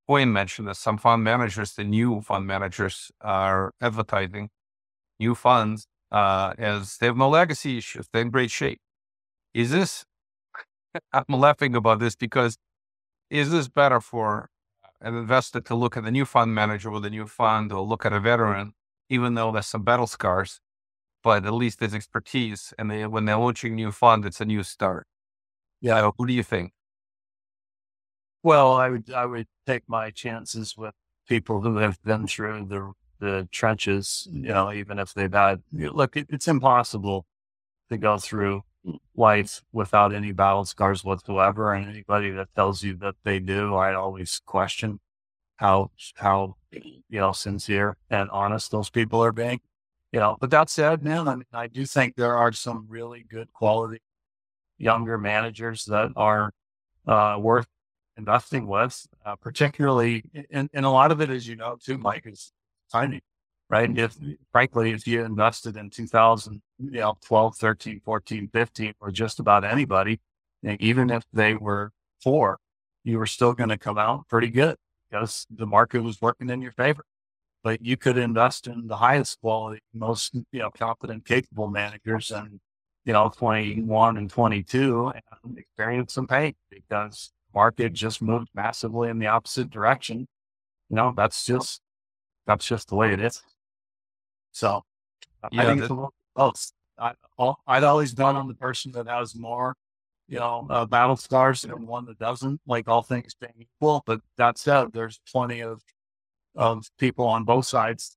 point 0.07 0.31
mentioned 0.31 0.69
that 0.69 0.77
some 0.77 0.99
fund 0.99 1.25
managers, 1.25 1.75
the 1.75 1.85
new 1.85 2.21
fund 2.21 2.47
managers, 2.47 3.11
are 3.21 3.73
advertising 3.81 4.49
new 5.21 5.35
funds 5.35 5.87
uh, 6.13 6.55
as 6.59 6.99
they 6.99 7.07
have 7.07 7.17
no 7.17 7.29
legacy 7.31 7.79
issues. 7.79 8.09
They're 8.13 8.23
in 8.23 8.31
great 8.31 8.51
shape. 8.51 8.81
Is 9.55 9.71
this, 9.71 10.05
I'm 11.13 11.25
laughing 11.41 11.75
about 11.77 12.01
this 12.01 12.17
because 12.17 12.57
is 13.33 13.51
this 13.51 13.67
better 13.67 13.99
for 13.99 14.51
an 15.01 15.17
investor 15.17 15.61
to 15.63 15.75
look 15.75 15.97
at 15.97 16.05
the 16.05 16.11
new 16.11 16.27
fund 16.27 16.55
manager 16.55 16.91
with 16.91 17.05
a 17.07 17.11
new 17.11 17.27
fund 17.27 17.73
or 17.73 17.81
look 17.81 18.05
at 18.05 18.13
a 18.13 18.21
veteran, 18.21 18.75
even 19.09 19.35
though 19.35 19.51
there's 19.51 19.67
some 19.67 19.83
battle 19.83 20.07
scars, 20.07 20.61
but 21.25 21.47
at 21.47 21.55
least 21.55 21.81
there's 21.81 21.95
expertise. 21.95 22.75
And 22.79 22.91
they, 22.91 23.07
when 23.07 23.25
they're 23.25 23.39
launching 23.39 23.73
a 23.73 23.77
new 23.77 23.91
fund, 23.91 24.27
it's 24.27 24.43
a 24.43 24.45
new 24.45 24.63
start. 24.63 25.07
Yeah. 25.81 25.99
So 26.01 26.15
who 26.19 26.27
do 26.27 26.35
you 26.35 26.43
think? 26.43 26.73
Well, 28.43 28.75
I 28.75 28.91
would, 28.91 29.11
I 29.11 29.25
would 29.25 29.47
take 29.67 29.85
my 29.89 30.11
chances 30.11 30.77
with 30.77 30.95
people 31.27 31.63
who 31.63 31.79
have 31.79 32.03
been 32.03 32.27
through 32.27 32.67
the, 32.67 32.93
the 33.19 33.49
trenches, 33.51 34.29
you 34.31 34.49
know, 34.49 34.71
even 34.71 34.99
if 34.99 35.15
they've 35.15 35.33
had, 35.33 35.63
look, 35.73 36.17
it, 36.19 36.27
it's 36.29 36.49
impossible 36.49 37.25
to 37.89 37.97
go 37.97 38.19
through 38.19 38.63
life 39.17 39.63
without 39.73 40.15
any 40.15 40.33
battle 40.33 40.65
scars 40.65 41.05
whatsoever. 41.05 41.73
And 41.73 41.89
anybody 41.89 42.31
that 42.31 42.55
tells 42.55 42.83
you 42.83 42.95
that 42.97 43.15
they 43.25 43.39
do, 43.39 43.75
I 43.75 43.95
always 43.95 44.41
question 44.45 45.01
how 45.57 45.91
how 46.17 46.57
you 46.71 47.21
know 47.21 47.33
sincere 47.33 47.97
and 48.11 48.29
honest 48.31 48.71
those 48.71 48.91
people 48.91 49.23
are 49.23 49.33
being. 49.33 49.61
You 50.13 50.21
know, 50.21 50.37
but 50.41 50.51
that 50.51 50.69
said, 50.69 51.03
man, 51.03 51.27
I 51.27 51.37
mean, 51.37 51.47
I 51.55 51.69
do 51.69 51.87
think 51.87 52.17
there 52.17 52.37
are 52.37 52.53
some 52.53 52.87
really 52.89 53.25
good 53.29 53.51
quality 53.53 54.01
younger 54.77 55.17
managers 55.17 55.87
that 55.87 56.11
are 56.17 56.53
uh, 57.07 57.39
worth 57.41 57.67
investing 58.19 58.67
with, 58.67 59.07
uh, 59.25 59.37
particularly, 59.37 60.25
and, 60.51 60.69
and 60.75 60.85
a 60.85 60.91
lot 60.91 61.13
of 61.13 61.23
it, 61.23 61.31
as 61.31 61.49
you 61.49 61.57
know, 61.57 61.79
too, 61.83 61.97
Mike, 61.97 62.25
is 62.27 62.53
timing 62.91 63.23
right? 63.73 63.99
If 63.99 64.17
frankly, 64.53 64.93
if 64.93 65.07
you 65.07 65.25
invested 65.25 65.77
in 65.79 65.89
2000, 65.89 66.61
you 66.79 66.91
know, 66.91 67.17
12, 67.25 67.57
13, 67.57 68.01
14, 68.05 68.49
15, 68.53 68.93
or 69.01 69.11
just 69.11 69.41
about 69.41 69.65
anybody, 69.65 70.21
even 70.63 71.11
if 71.11 71.25
they 71.33 71.55
were 71.55 71.91
four, 72.23 72.59
you 73.03 73.19
were 73.19 73.27
still 73.27 73.55
going 73.55 73.71
to 73.71 73.79
come 73.79 73.97
out 73.99 74.29
pretty 74.29 74.49
good 74.49 74.77
because 75.11 75.47
the 75.51 75.67
market 75.67 76.03
was 76.03 76.21
working 76.21 76.51
in 76.51 76.61
your 76.61 76.73
favor. 76.73 77.05
But 77.65 77.85
you 77.85 77.97
could 77.97 78.19
invest 78.19 78.67
in 78.67 78.89
the 78.89 78.97
highest 78.97 79.41
quality, 79.41 79.81
most, 79.95 80.35
you 80.35 80.61
know, 80.61 80.71
competent, 80.71 81.25
capable 81.25 81.69
managers 81.69 82.31
and, 82.31 82.61
you 83.05 83.13
know, 83.13 83.33
21 83.35 84.17
and 84.19 84.29
22 84.29 85.13
and 85.15 85.59
experience 85.59 86.13
some 86.13 86.27
pain 86.27 86.55
because 86.71 87.33
market 87.55 87.93
just 87.93 88.21
moved 88.21 88.49
massively 88.55 89.09
in 89.09 89.19
the 89.19 89.29
opposite 89.29 89.71
direction. 89.71 90.27
You 90.91 90.97
know, 90.97 91.15
that's 91.17 91.47
just, 91.47 91.81
that's 92.47 92.67
just 92.67 92.89
the 92.89 92.97
way 92.97 93.13
it 93.13 93.21
is. 93.21 93.43
So 94.53 94.85
yeah, 95.51 95.63
I 95.63 95.67
think 95.67 95.81
that, 95.81 95.85
it's 95.85 95.91
a 95.91 95.95
little. 95.95 96.15
I, 96.99 97.15
I'd 97.67 97.85
always 97.85 98.15
bet 98.15 98.37
on 98.37 98.47
the 98.47 98.55
person 98.55 98.93
that 98.93 99.09
has 99.09 99.35
more, 99.35 99.75
you 100.29 100.39
know, 100.39 100.67
uh, 100.71 100.87
battle 100.87 101.17
scars 101.17 101.63
than 101.63 101.87
one 101.87 102.05
that 102.07 102.19
doesn't, 102.19 102.61
like 102.67 102.87
all 102.89 103.03
things 103.03 103.35
being 103.35 103.55
equal. 103.59 104.03
But 104.07 104.21
that 104.37 104.59
said, 104.59 104.93
there's 104.93 105.21
plenty 105.31 105.61
of, 105.61 105.83
of 106.55 106.87
people 106.99 107.27
on 107.27 107.45
both 107.45 107.67
sides 107.67 108.17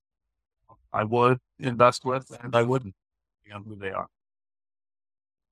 I 0.93 1.03
would 1.03 1.39
invest 1.57 2.05
with 2.05 2.31
and 2.41 2.55
I 2.55 2.61
wouldn't, 2.61 2.95
on 3.53 3.63
who 3.63 3.75
they 3.75 3.91
are. 3.91 4.07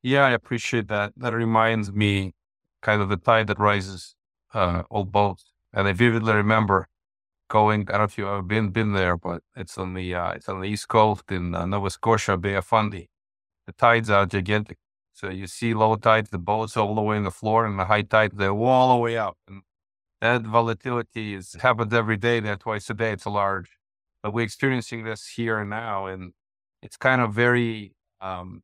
Yeah, 0.03 0.25
I 0.25 0.31
appreciate 0.31 0.89
that. 0.89 1.13
That 1.17 1.33
reminds 1.33 1.91
me 1.91 2.33
kind 2.81 3.01
of 3.01 3.09
the 3.09 3.17
tide 3.17 3.47
that 3.47 3.59
rises 3.59 4.15
uh, 4.53 4.83
all 4.89 5.05
boats. 5.05 5.45
And 5.73 5.87
I 5.87 5.93
vividly 5.93 6.33
remember 6.33 6.87
going. 7.49 7.81
I 7.81 7.93
don't 7.93 7.99
know 7.99 8.03
if 8.05 8.17
you've 8.17 8.27
ever 8.27 8.41
been 8.41 8.69
been 8.69 8.93
there, 8.93 9.17
but 9.17 9.41
it's 9.55 9.77
on 9.77 9.93
the 9.93 10.15
uh, 10.15 10.31
it's 10.31 10.49
on 10.49 10.61
the 10.61 10.67
east 10.67 10.87
coast 10.87 11.31
in 11.31 11.55
uh, 11.55 11.65
Nova 11.65 11.89
Scotia, 11.89 12.37
Bay 12.37 12.55
of 12.55 12.65
Fundy. 12.65 13.09
The 13.67 13.73
tides 13.73 14.09
are 14.09 14.25
gigantic. 14.25 14.77
So 15.13 15.29
you 15.29 15.47
see 15.47 15.73
low 15.73 15.95
tides, 15.95 16.31
the 16.31 16.39
boats 16.39 16.75
all 16.75 16.95
the 16.95 17.01
way 17.01 17.17
in 17.17 17.23
the 17.23 17.31
floor, 17.31 17.65
and 17.65 17.77
the 17.79 17.85
high 17.85 18.01
tides 18.01 18.35
they're 18.35 18.51
all 18.51 18.95
the 18.95 19.01
way 19.01 19.17
out. 19.17 19.37
And 19.47 19.61
that 20.21 20.41
volatility 20.43 21.35
is 21.35 21.55
happens 21.61 21.93
every 21.93 22.17
day. 22.17 22.39
There 22.39 22.55
twice 22.55 22.89
a 22.89 22.93
day. 22.93 23.11
It's 23.11 23.25
large, 23.25 23.69
but 24.21 24.33
we're 24.33 24.45
experiencing 24.45 25.03
this 25.03 25.27
here 25.27 25.59
and 25.59 25.69
now, 25.69 26.07
and 26.07 26.33
it's 26.81 26.97
kind 26.97 27.21
of 27.21 27.33
very 27.33 27.93
um, 28.21 28.63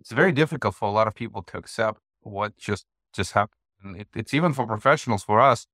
it's 0.00 0.12
very 0.12 0.32
difficult 0.32 0.74
for 0.74 0.88
a 0.88 0.92
lot 0.92 1.06
of 1.06 1.14
people 1.14 1.42
to 1.42 1.58
accept 1.58 2.00
what 2.22 2.56
just 2.56 2.86
just 3.12 3.32
happened. 3.32 3.56
It, 3.96 4.08
it's 4.14 4.34
even 4.34 4.52
for 4.52 4.66
professionals, 4.66 5.24
for 5.24 5.40
us, 5.40 5.66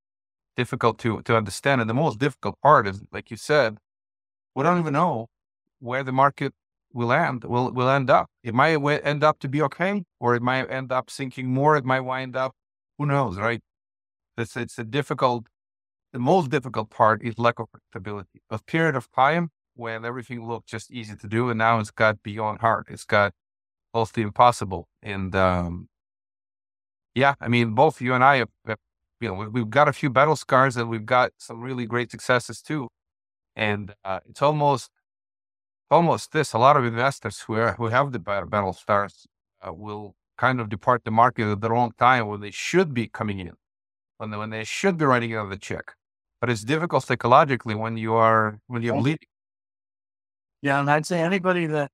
difficult 0.57 0.99
to 1.01 1.23
to 1.23 1.37
understand. 1.37 1.81
And 1.81 1.90
the 1.90 1.95
most 1.95 2.19
difficult 2.19 2.61
part 2.62 2.87
is, 2.87 3.03
like 3.12 3.31
you 3.31 3.37
said, 3.37 3.79
we 4.55 4.62
don't 4.62 4.79
even 4.79 4.95
know 4.95 5.29
where 5.81 6.03
the 6.05 6.12
market 6.12 6.53
will 6.92 7.12
end 7.12 7.45
will 7.45 7.71
will 7.73 7.88
end 7.88 8.11
up. 8.11 8.29
It 8.42 8.55
might 8.55 8.77
end 9.05 9.23
up 9.25 9.38
to 9.40 9.49
be 9.49 9.62
okay, 9.62 10.05
or 10.21 10.35
it 10.35 10.42
might 10.42 10.71
end 10.71 10.92
up 10.92 11.11
sinking 11.11 11.49
more. 11.53 11.77
It 11.77 11.85
might 11.85 12.01
wind 12.01 12.37
up, 12.37 12.53
who 12.99 13.07
knows, 13.07 13.38
right? 13.38 13.62
It's 14.38 14.57
it's 14.57 14.79
a 14.79 14.85
difficult. 14.85 15.47
The 16.12 16.19
most 16.21 16.51
difficult 16.51 16.90
part 16.90 17.23
is 17.23 17.38
lack 17.38 17.59
of 17.59 17.66
predictability. 17.73 18.40
A 18.51 18.59
period 18.59 18.97
of 18.97 19.11
time 19.12 19.51
when 19.75 20.05
everything 20.05 20.47
looked 20.49 20.69
just 20.69 20.90
easy 20.90 21.14
to 21.16 21.29
do, 21.29 21.51
and 21.51 21.59
now 21.59 21.79
it's 21.79 21.90
got 21.90 22.23
beyond 22.23 22.61
hard. 22.61 22.87
It's 22.88 23.05
got 23.05 23.33
close 23.92 24.12
to 24.12 24.23
impossible. 24.23 24.88
And 25.03 25.35
um, 25.35 25.88
yeah, 27.14 27.35
I 27.40 27.49
mean, 27.49 27.75
both 27.75 28.01
you 28.01 28.14
and 28.14 28.25
I 28.25 28.37
have, 28.37 28.51
have 28.66 28.79
you 29.21 29.29
know, 29.29 29.49
we've 29.49 29.71
got 29.71 29.89
a 29.89 29.93
few 29.93 30.11
battle 30.11 30.37
scars 30.37 30.77
and 30.77 30.89
we've 30.89 31.07
got 31.07 31.33
some 31.39 31.61
really 31.61 31.87
great 31.87 32.11
successes 32.11 32.61
too. 32.61 32.89
And 33.55 33.95
uh, 34.05 34.21
it's 34.29 34.43
almost, 34.43 34.91
almost 35.91 36.33
this. 36.33 36.53
A 36.53 36.59
lot 36.59 36.77
of 36.77 36.85
investors 36.85 37.41
who 37.41 37.55
are, 37.55 37.73
who 37.75 37.87
have 37.87 38.13
the 38.13 38.19
battle 38.19 38.73
scars 38.73 39.27
uh, 39.67 39.73
will 39.73 40.15
kind 40.37 40.61
of 40.61 40.69
depart 40.69 41.05
the 41.05 41.11
market 41.11 41.51
at 41.51 41.61
the 41.61 41.71
wrong 41.71 41.93
time 41.99 42.27
when 42.27 42.41
they 42.41 42.51
should 42.51 42.93
be 42.93 43.09
coming 43.09 43.39
in, 43.41 43.53
when 44.19 44.31
they, 44.31 44.37
when 44.37 44.51
they 44.51 44.65
should 44.65 44.99
be 44.99 45.05
writing 45.05 45.33
another 45.33 45.57
check. 45.57 45.95
But 46.41 46.51
it's 46.51 46.65
difficult 46.65 47.05
psychologically 47.05 47.75
when 47.75 47.97
you 47.97 48.13
are 48.15 48.61
when 48.67 48.83
you're 48.83 49.01
bleeding. 49.01 49.29
Yeah, 50.61 50.81
and 50.81 50.91
I'd 50.91 51.07
say 51.07 51.21
anybody 51.21 51.67
that, 51.67 51.91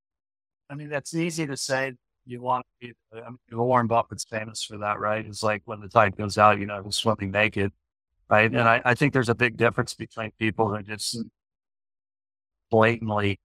I 0.69 0.75
mean, 0.75 0.89
that's 0.89 1.15
easy 1.15 1.47
to 1.47 1.57
say 1.57 1.93
you 2.25 2.41
want 2.41 2.67
to 2.81 2.89
be, 2.89 2.95
I 3.15 3.29
mean, 3.29 3.39
Warren 3.51 3.87
Buffett's 3.87 4.25
famous 4.25 4.63
for 4.63 4.79
that, 4.79 4.99
right? 4.99 5.25
It's 5.25 5.43
like 5.43 5.63
when 5.65 5.81
the 5.81 5.89
tide 5.89 6.17
goes 6.17 6.39
out, 6.39 6.59
you 6.59 6.67
know, 6.67 6.85
swimming 6.91 7.31
naked, 7.31 7.73
right? 8.29 8.51
And 8.51 8.61
I, 8.61 8.81
I 8.85 8.95
think 8.95 9.13
there's 9.13 9.29
a 9.29 9.35
big 9.35 9.57
difference 9.57 9.95
between 9.95 10.33
people 10.39 10.69
that 10.71 10.87
just 10.87 11.19
blatantly, 12.71 13.41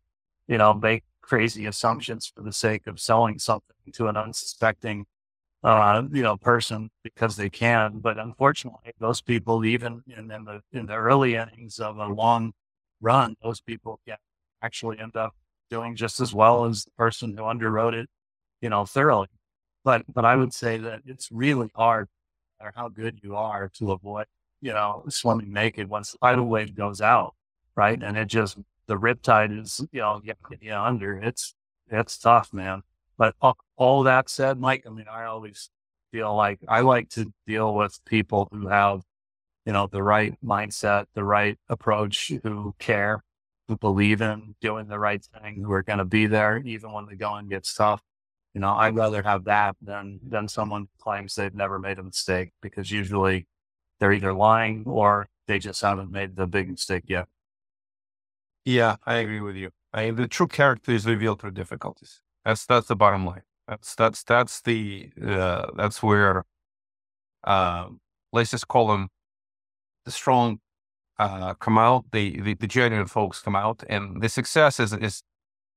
you 0.48 0.58
know, 0.58 0.74
make 0.74 1.04
crazy 1.22 1.66
assumptions 1.66 2.32
for 2.34 2.42
the 2.42 2.54
sake 2.54 2.88
of 2.88 3.00
selling 3.00 3.40
something 3.40 3.76
to 3.94 4.08
an 4.08 4.16
unsuspecting, 4.16 5.06
uh, 5.64 6.04
you 6.12 6.24
know, 6.24 6.38
person 6.38 6.90
because 7.04 7.36
they 7.36 7.50
can. 7.50 8.00
But 8.00 8.18
unfortunately, 8.18 8.94
those 9.00 9.22
people, 9.22 9.66
even 9.66 10.04
in, 10.08 10.32
in 10.32 10.46
the 10.46 10.62
in 10.72 10.86
the 10.86 10.96
early 10.96 11.36
innings 11.36 11.80
of 11.80 11.98
a 11.98 12.08
long 12.08 12.54
run, 13.02 13.36
those 13.44 13.60
people 13.60 14.00
can 14.08 14.18
actually 14.62 15.00
end 15.00 15.16
up 15.16 15.36
doing 15.70 15.96
just 15.96 16.20
as 16.22 16.34
well 16.34 16.66
as 16.66 16.86
the 16.86 16.92
person 16.92 17.36
who 17.36 17.44
underwrote 17.44 17.94
it 17.94 18.10
you 18.62 18.70
know, 18.70 18.86
thoroughly. 18.86 19.28
But 19.84 20.04
but 20.14 20.26
I 20.26 20.36
would 20.36 20.54
say 20.54 20.78
that 20.78 21.02
it's 21.06 21.32
really 21.32 21.70
hard, 21.76 22.08
or 22.60 22.72
how 22.76 22.90
good 22.90 23.20
you 23.24 23.36
are, 23.36 23.70
to 23.76 23.92
avoid, 23.92 24.26
you 24.62 24.74
know, 24.74 25.04
swimming 25.10 25.54
naked 25.54 25.90
once 25.90 26.12
the 26.12 26.18
tidal 26.20 26.46
wave 26.46 26.76
goes 26.76 27.02
out, 27.02 27.36
right? 27.76 28.02
And 28.02 28.18
it 28.18 28.28
just 28.28 28.58
the 28.88 28.98
riptide 28.98 29.58
is, 29.60 29.82
you 29.92 30.02
know, 30.02 30.20
getting 30.20 30.60
you 30.62 30.74
under. 30.74 31.18
It's 31.18 31.54
it's 31.90 32.18
tough, 32.18 32.54
man. 32.54 32.84
But 33.18 33.36
all, 33.42 33.58
all 33.78 34.04
that 34.04 34.30
said, 34.30 34.60
Mike, 34.60 34.84
I 34.86 34.90
mean, 34.92 35.08
I 35.12 35.26
always 35.26 35.70
feel 36.12 36.36
like 36.36 36.60
I 36.68 36.82
like 36.82 37.10
to 37.12 37.32
deal 37.46 37.74
with 37.74 38.00
people 38.06 38.48
who 38.52 38.68
have, 38.68 39.02
you 39.66 39.74
know, 39.74 39.88
the 39.88 40.04
right 40.04 40.36
mindset, 40.44 41.06
the 41.14 41.24
right 41.24 41.58
approach, 41.70 42.32
who 42.44 42.76
care, 42.80 43.24
who 43.68 43.78
believe 43.78 44.22
in 44.22 44.56
doing 44.62 44.88
the 44.88 45.00
right 45.00 45.24
thing, 45.24 45.64
who 45.64 45.72
are 45.72 45.84
going 45.84 46.00
to 46.00 46.06
be 46.06 46.28
there 46.28 46.58
even 46.58 46.92
when 46.92 47.06
the 47.06 47.16
going 47.16 47.50
gets 47.50 47.74
tough. 47.74 48.02
You 48.58 48.62
know, 48.62 48.74
I'd 48.74 48.96
rather 48.96 49.22
have 49.22 49.44
that 49.44 49.76
than 49.84 50.20
than 50.28 50.48
someone 50.48 50.88
claims 51.00 51.36
they've 51.36 51.54
never 51.54 51.78
made 51.78 52.00
a 52.00 52.04
mistake 52.04 52.54
because 52.60 52.90
usually 52.90 53.46
they're 54.00 54.12
either 54.12 54.34
lying 54.34 54.84
or 54.88 55.28
they 55.46 55.60
just 55.60 55.80
haven't 55.80 56.10
made 56.10 56.36
the 56.36 56.48
big 56.48 56.68
mistake 56.68 57.04
yet. 57.06 57.28
Yeah, 58.66 58.96
I 59.06 59.18
agree 59.18 59.42
with 59.42 59.58
you. 59.58 59.70
I, 59.94 60.06
mean, 60.06 60.16
the 60.16 60.28
true 60.28 60.48
character 60.48 60.92
is 60.92 61.06
revealed 61.06 61.40
through 61.40 61.52
difficulties. 61.52 62.20
That's 62.46 62.66
that's 62.66 62.88
the 62.88 62.96
bottom 62.96 63.28
line. 63.28 63.44
That's 63.68 63.94
that's 63.94 64.24
that's 64.24 64.60
the 64.62 65.12
uh, 65.24 65.68
that's 65.76 66.02
where 66.02 66.44
uh, 67.44 67.90
let's 68.34 68.50
just 68.50 68.68
call 68.68 68.88
them 68.88 69.10
the 70.04 70.10
strong 70.10 70.62
uh, 71.20 71.54
come 71.54 71.78
out, 71.78 72.06
the, 72.12 72.42
the 72.42 72.56
the 72.56 72.66
genuine 72.66 73.06
folks 73.06 73.40
come 73.40 73.56
out, 73.56 73.84
and 73.88 74.20
the 74.20 74.30
success 74.30 74.80
is 74.80 74.94
is 74.94 75.22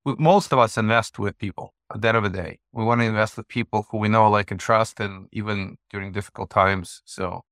most 0.07 0.51
of 0.51 0.59
us 0.59 0.79
invest 0.79 1.19
with 1.19 1.37
people 1.37 1.75
at 1.93 2.01
the 2.01 2.09
end 2.09 2.17
of 2.17 2.23
the 2.23 2.31
day. 2.31 2.59
We 2.73 2.85
want 2.85 3.01
to 3.01 3.07
invest 3.07 3.37
with 3.37 3.49
people 3.49 3.87
who 3.91 3.99
we 3.99 4.09
know, 4.09 4.31
like, 4.31 4.51
and 4.51 4.61
trust, 4.61 5.01
and 5.01 5.27
even 5.33 5.77
during 5.91 6.13
difficult 6.13 6.51
times. 6.51 7.03
So 7.05 7.43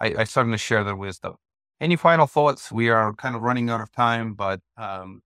I, 0.00 0.14
I 0.18 0.24
certainly 0.24 0.58
share 0.58 0.84
their 0.84 0.96
wisdom. 0.96 1.36
Any 1.80 1.96
final 1.96 2.26
thoughts? 2.26 2.72
We 2.72 2.88
are 2.88 3.12
kind 3.14 3.36
of 3.36 3.42
running 3.42 3.70
out 3.70 3.80
of 3.80 3.92
time, 3.92 4.34
but 4.34 4.60
um, 4.76 5.22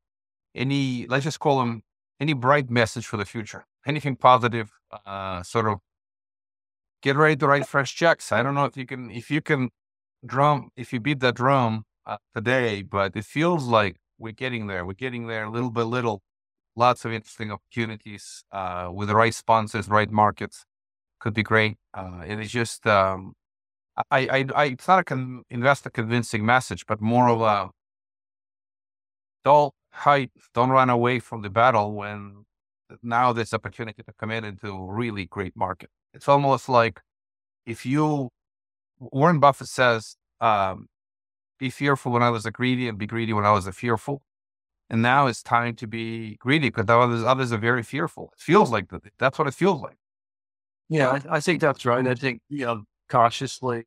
any, 0.55 1.07
let's 1.09 1.25
just 1.25 1.41
call 1.41 1.61
them 1.61 1.83
any 2.19 2.33
bright 2.33 2.71
message 2.71 3.07
for 3.07 3.17
the 3.17 3.25
future, 3.25 3.67
anything 3.87 4.17
positive, 4.17 4.71
uh, 5.07 5.43
sort 5.43 5.67
of 5.67 5.79
get 7.03 7.17
ready 7.17 7.37
to 7.37 7.47
write 7.47 7.67
fresh 7.67 7.95
checks. 7.95 8.33
I 8.33 8.43
don't 8.43 8.55
know 8.55 8.67
if 8.67 8.77
you 8.77 8.85
can, 8.85 9.11
if 9.11 9.31
you 9.31 9.41
can 9.41 9.71
drum, 10.27 10.71
if 10.77 10.93
you 10.93 11.01
beat 11.01 11.21
that 11.21 11.37
drum 11.37 11.85
uh, 12.05 12.19
today, 12.35 12.83
but 12.83 13.17
it 13.17 13.25
feels 13.25 13.67
like 13.67 13.97
we're 14.19 14.33
getting 14.33 14.67
there. 14.67 14.85
We're 14.85 14.93
getting 14.93 15.29
there 15.29 15.49
little 15.49 15.71
by 15.71 15.83
little 15.83 16.23
lots 16.81 17.05
of 17.05 17.13
interesting 17.13 17.51
opportunities 17.53 18.25
uh, 18.51 18.89
with 18.93 19.09
the 19.09 19.15
right 19.15 19.35
sponsors, 19.35 19.87
right 19.89 20.11
markets. 20.11 20.65
Could 21.21 21.35
be 21.35 21.43
great. 21.43 21.77
Uh, 21.93 22.23
it 22.27 22.41
is 22.41 22.51
just, 22.51 22.87
um, 22.87 23.35
I, 24.11 24.21
I, 24.37 24.39
I, 24.63 24.65
it's 24.75 24.89
not 24.89 25.01
a 25.01 25.05
con- 25.05 25.45
investor 25.51 25.91
convincing 25.91 26.43
message, 26.55 26.87
but 26.87 26.99
more 27.01 27.29
of 27.29 27.41
a 27.43 27.71
don't 29.45 29.75
hide, 29.93 30.31
don't 30.55 30.71
run 30.71 30.91
away 30.91 31.19
from 31.19 31.43
the 31.43 31.51
battle 31.51 31.93
when 31.93 32.45
now 33.03 33.33
there's 33.35 33.55
opportunity 33.55 34.03
to 34.03 34.13
come 34.19 34.31
in 34.31 34.45
into 34.45 34.69
a 34.69 34.93
really 34.93 35.27
great 35.27 35.55
market. 35.55 35.91
It's 36.15 36.29
almost 36.29 36.69
like 36.69 37.01
if 37.67 37.85
you, 37.85 38.31
Warren 38.99 39.41
Buffett 39.41 39.69
says, 39.69 40.17
um, 40.41 40.87
be 41.59 41.71
fearful 41.71 42.11
when 42.13 42.23
I 42.23 42.31
was 42.31 42.47
a 42.47 42.51
greedy 42.51 42.89
and 42.89 42.97
be 42.99 43.07
greedy 43.07 43.35
when 43.35 43.45
I 43.45 43.53
was 43.53 43.67
a 43.67 43.73
fearful. 43.73 44.23
And 44.93 45.03
now 45.03 45.29
it's 45.29 45.41
time 45.41 45.77
to 45.77 45.87
be 45.87 46.35
greedy 46.39 46.69
because 46.69 46.87
others, 46.89 47.23
others 47.23 47.53
are 47.53 47.59
very 47.59 47.85
fearful. 47.85 48.33
It 48.37 48.43
feels 48.43 48.73
like 48.73 48.89
that. 48.91 49.03
That's 49.21 49.39
what 49.39 49.47
it 49.47 49.55
feels 49.55 49.81
like. 49.81 49.97
Yeah, 50.89 51.11
I, 51.11 51.37
I 51.37 51.41
think 51.41 51.61
that's 51.61 51.87
right. 51.87 52.05
I 52.05 52.15
think, 52.15 52.41
you 52.49 52.67
know, 52.67 52.83
cautiously 53.09 53.85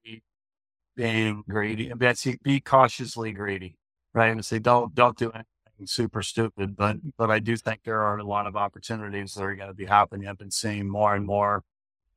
being 0.96 1.44
greedy 1.50 1.90
and 1.90 2.00
Betsy, 2.00 2.40
be 2.42 2.62
cautiously 2.62 3.34
greedy, 3.34 3.76
right? 4.14 4.32
And 4.32 4.46
say, 4.46 4.60
don't, 4.60 4.96
don't 4.96 5.18
do 5.18 5.30
anything 5.32 5.88
super 5.88 6.24
stupid. 6.24 6.78
But, 6.78 6.98
but 7.18 7.30
I 7.30 7.40
do 7.40 7.58
think 7.58 7.82
there 7.84 8.04
are 8.04 8.18
a 8.18 8.24
lot 8.24 8.48
of 8.48 8.56
opportunities 8.56 9.34
that 9.34 9.44
are 9.44 9.56
going 9.56 9.68
to 9.68 9.74
be 9.74 9.86
happening. 9.86 10.30
I've 10.30 10.38
been 10.38 10.52
seeing 10.52 10.88
more 10.88 11.14
and 11.14 11.26
more 11.26 11.64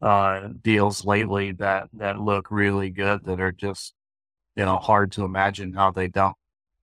uh, 0.00 0.50
deals 0.62 1.04
lately 1.04 1.50
that, 1.52 1.88
that 1.94 2.20
look 2.20 2.52
really 2.52 2.90
good 2.90 3.24
that 3.24 3.40
are 3.40 3.50
just, 3.50 3.94
you 4.54 4.64
know, 4.64 4.76
hard 4.76 5.10
to 5.12 5.24
imagine 5.24 5.72
how 5.72 5.90
they 5.90 6.06
don't 6.06 6.36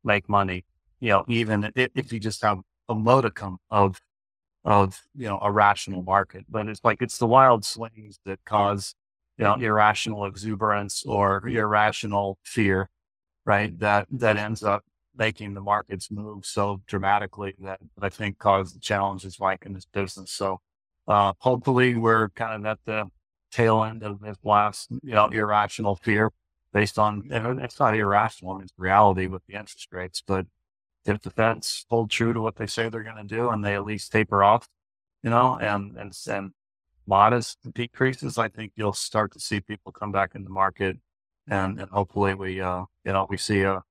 make 0.04 0.28
money 0.28 0.66
you 1.04 1.10
know, 1.10 1.26
even 1.28 1.70
if, 1.76 2.14
you 2.14 2.20
just 2.22 2.42
have 2.44 2.60
a 2.88 2.96
modicum 2.96 3.58
of, 3.70 4.00
of, 4.64 5.02
you 5.14 5.28
know, 5.28 5.38
a 5.42 5.52
rational 5.52 6.02
market, 6.02 6.46
but 6.50 6.70
it's 6.70 6.80
like, 6.82 7.02
it's 7.02 7.18
the 7.18 7.28
wild 7.28 7.66
swings 7.66 8.20
that 8.26 8.40
cause, 8.46 8.96
you 9.38 9.44
know, 9.44 9.56
irrational 9.56 10.26
exuberance 10.26 11.04
or 11.06 11.46
irrational 11.46 12.38
fear, 12.46 12.90
right? 13.46 13.78
That, 13.80 14.08
that 14.12 14.38
ends 14.38 14.64
up 14.64 14.86
making 15.14 15.56
the 15.56 15.60
markets 15.60 16.10
move 16.10 16.46
so 16.46 16.82
dramatically 16.88 17.54
that 17.60 17.82
I 18.02 18.08
think 18.08 18.38
caused 18.38 18.74
the 18.74 18.80
challenges 18.80 19.42
like 19.42 19.66
in 19.66 19.74
this 19.74 19.88
business. 19.94 20.32
So, 20.32 20.62
uh, 21.06 21.34
hopefully 21.40 21.96
we're 21.96 22.30
kind 22.30 22.56
of 22.56 22.66
at 22.66 22.80
the 22.86 23.12
tail 23.52 23.84
end 23.84 24.04
of 24.04 24.22
this 24.22 24.38
last, 24.42 24.90
you 25.04 25.16
know, 25.16 25.28
irrational 25.28 25.98
fear 25.98 26.32
based 26.72 26.98
on, 26.98 27.24
it's 27.30 27.78
not 27.78 27.94
irrational, 27.94 28.62
it's 28.62 28.72
reality 28.78 29.28
with 29.28 29.42
the 29.50 29.56
interest 29.56 29.90
rates, 29.92 30.24
but 30.26 30.46
if 31.06 31.22
the 31.22 31.30
Feds 31.30 31.86
hold 31.90 32.10
true 32.10 32.34
to 32.34 32.42
what 32.42 32.56
they 32.56 32.68
say 32.68 32.90
they're 32.90 33.04
going 33.04 33.16
to 33.16 33.24
do 33.24 33.50
and 33.50 33.64
they 33.64 33.76
at 33.76 33.86
least 33.86 34.12
taper 34.12 34.44
off, 34.44 34.68
you 35.22 35.30
know, 35.30 35.58
and, 35.60 35.98
and, 35.98 36.18
and 36.30 36.52
modest 37.06 37.58
decreases, 37.74 38.38
I 38.38 38.48
think 38.48 38.74
you'll 38.76 38.94
start 38.94 39.34
to 39.34 39.40
see 39.40 39.60
people 39.60 39.92
come 39.92 40.12
back 40.12 40.36
in 40.36 40.44
the 40.44 40.50
market 40.50 40.98
and, 41.48 41.80
and 41.80 41.90
hopefully 41.90 42.34
we, 42.34 42.62
uh, 42.62 42.86
you 43.04 43.12
know, 43.12 43.28
we 43.30 43.38
see 43.38 43.62
a, 43.62 43.84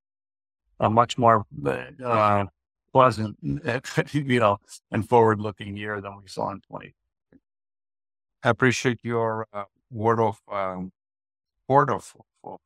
a 0.80 0.88
much 0.90 1.18
more, 1.18 1.44
uh, 2.04 2.46
pleasant, 2.92 3.36
you 4.12 4.40
know, 4.40 4.58
and 4.90 5.08
forward 5.08 5.40
looking 5.40 5.76
year 5.76 6.00
than 6.00 6.16
we 6.16 6.28
saw 6.28 6.50
in 6.50 6.60
20. 6.60 6.94
I 8.44 8.50
appreciate 8.50 9.00
your 9.02 9.46
uh, 9.52 9.64
word 9.90 10.20
of, 10.20 10.40
um, 10.50 10.92
word 11.68 11.90
of, 11.90 12.14
of, 12.44 12.58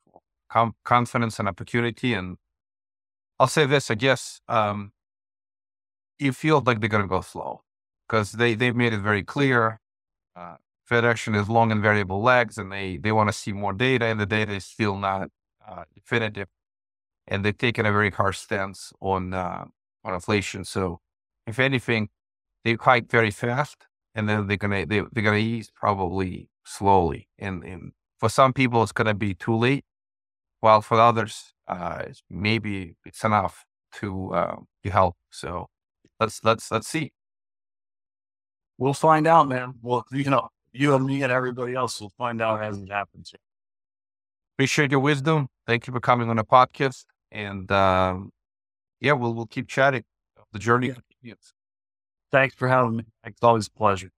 of 0.55 0.73
confidence 0.85 1.39
and 1.39 1.49
opportunity 1.49 2.15
and 2.15 2.39
I'll 3.39 3.47
say 3.47 3.67
this, 3.67 3.91
I 3.91 3.95
guess, 3.95 4.41
um, 4.49 4.93
you 6.19 6.33
feel 6.33 6.63
like 6.65 6.81
they're 6.81 6.89
going 6.89 7.03
to 7.03 7.09
go 7.09 7.21
slow 7.21 7.63
because 8.09 8.33
they, 8.33 8.55
they've 8.55 8.75
made 8.75 8.93
it 8.93 9.01
very 9.01 9.23
clear. 9.23 9.81
Uh, 10.35 10.57
Fed 10.85 11.05
action 11.05 11.35
is 11.35 11.49
long 11.49 11.73
and 11.73 11.83
variable 11.83 12.23
lags 12.23 12.57
and 12.57 12.73
they, 12.73 12.97
they 12.97 13.13
want 13.13 13.29
to 13.29 13.33
see 13.33 13.53
more 13.53 13.73
data 13.73 14.07
and 14.07 14.19
the 14.19 14.27
data 14.27 14.53
is 14.53 14.65
still 14.65 14.97
not 14.97 15.29
uh, 15.69 15.85
definitive. 15.95 16.49
And 17.27 17.45
they've 17.45 17.57
taken 17.57 17.85
a 17.85 17.93
very 17.93 18.11
harsh 18.11 18.39
stance 18.39 18.93
on, 19.01 19.35
uh, 19.35 19.65
on 20.05 20.15
inflation. 20.15 20.65
So 20.65 21.01
if 21.47 21.59
anything, 21.59 22.09
they 22.65 22.75
hike 22.75 23.11
very 23.11 23.31
fast, 23.31 23.87
and 24.15 24.29
then 24.29 24.47
they're 24.47 24.57
gonna 24.57 24.87
they, 24.87 25.03
they're 25.13 25.23
gonna 25.25 25.37
ease 25.37 25.71
probably 25.75 26.49
slowly. 26.65 27.29
And, 27.39 27.63
and 27.63 27.93
for 28.19 28.29
some 28.29 28.53
people, 28.53 28.83
it's 28.83 28.93
gonna 28.93 29.15
be 29.15 29.35
too 29.35 29.55
late, 29.55 29.85
while 30.61 30.83
for 30.83 30.99
others, 31.01 31.55
uh, 31.69 32.05
maybe 32.31 32.97
it's 33.05 33.25
enough 33.25 33.65
to 33.95 34.33
uh, 34.35 34.57
to 34.83 34.91
help. 34.91 35.17
So 35.31 35.67
let's 36.21 36.43
let's 36.45 36.71
let's 36.71 36.89
see. 36.89 37.13
We'll 38.79 38.95
find 38.95 39.27
out, 39.27 39.49
man. 39.49 39.75
Well, 39.81 40.05
you 40.13 40.31
know, 40.31 40.49
you 40.73 40.95
and 40.95 41.07
me 41.07 41.23
and 41.23 41.33
everybody 41.33 41.75
else 41.75 42.01
will 42.01 42.13
find 42.19 42.43
out 42.43 42.63
as 42.63 42.79
it 42.79 42.91
happens. 42.91 43.33
Appreciate 44.57 44.91
your 44.91 45.01
wisdom. 45.01 45.49
Thank 45.67 45.87
you 45.87 45.93
for 45.93 46.01
coming 46.01 46.29
on 46.29 46.37
the 46.37 46.45
podcast. 46.45 47.05
And 47.31 47.71
um, 47.73 48.31
yeah, 49.01 49.13
we'll 49.13 49.35
we'll 49.35 49.47
keep 49.47 49.69
chatting. 49.69 50.05
The 50.53 50.59
journey 50.59 50.89
continues. 50.89 51.53
Thanks 52.33 52.55
for 52.55 52.69
having 52.69 52.97
me. 52.97 53.05
It's 53.25 53.43
always 53.43 53.67
a 53.67 53.71
pleasure. 53.71 54.11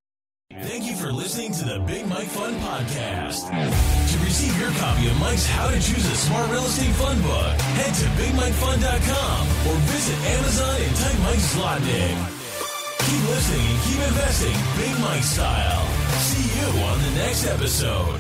Thank 0.51 0.87
you 0.87 0.97
for 0.97 1.13
listening 1.13 1.53
to 1.53 1.65
the 1.65 1.79
Big 1.81 2.07
Mike 2.09 2.27
Fund 2.29 2.57
Podcast. 2.63 3.53
To 3.53 4.25
receive 4.25 4.59
your 4.59 4.71
copy 4.81 5.07
of 5.09 5.21
Mike's 5.21 5.45
How 5.45 5.69
to 5.69 5.75
Choose 5.75 6.07
a 6.07 6.17
Smart 6.17 6.51
Real 6.51 6.65
Estate 6.65 6.95
Fund 6.95 7.23
book, 7.23 7.61
head 7.77 7.93
to 7.95 8.07
BigMikeFund.com 8.17 9.41
or 9.69 9.77
visit 9.93 10.17
Amazon 10.25 10.81
and 10.81 10.97
type 10.97 11.19
Mike's 11.21 11.55
Zlotnik. 11.55 12.17
Keep 13.05 13.29
listening 13.29 13.67
and 13.67 13.81
keep 13.85 14.01
investing 14.09 14.57
Big 14.81 14.99
Mike 15.01 15.23
style. 15.23 15.87
See 16.17 16.59
you 16.59 16.67
on 16.83 16.99
the 17.03 17.11
next 17.21 17.47
episode. 17.47 18.19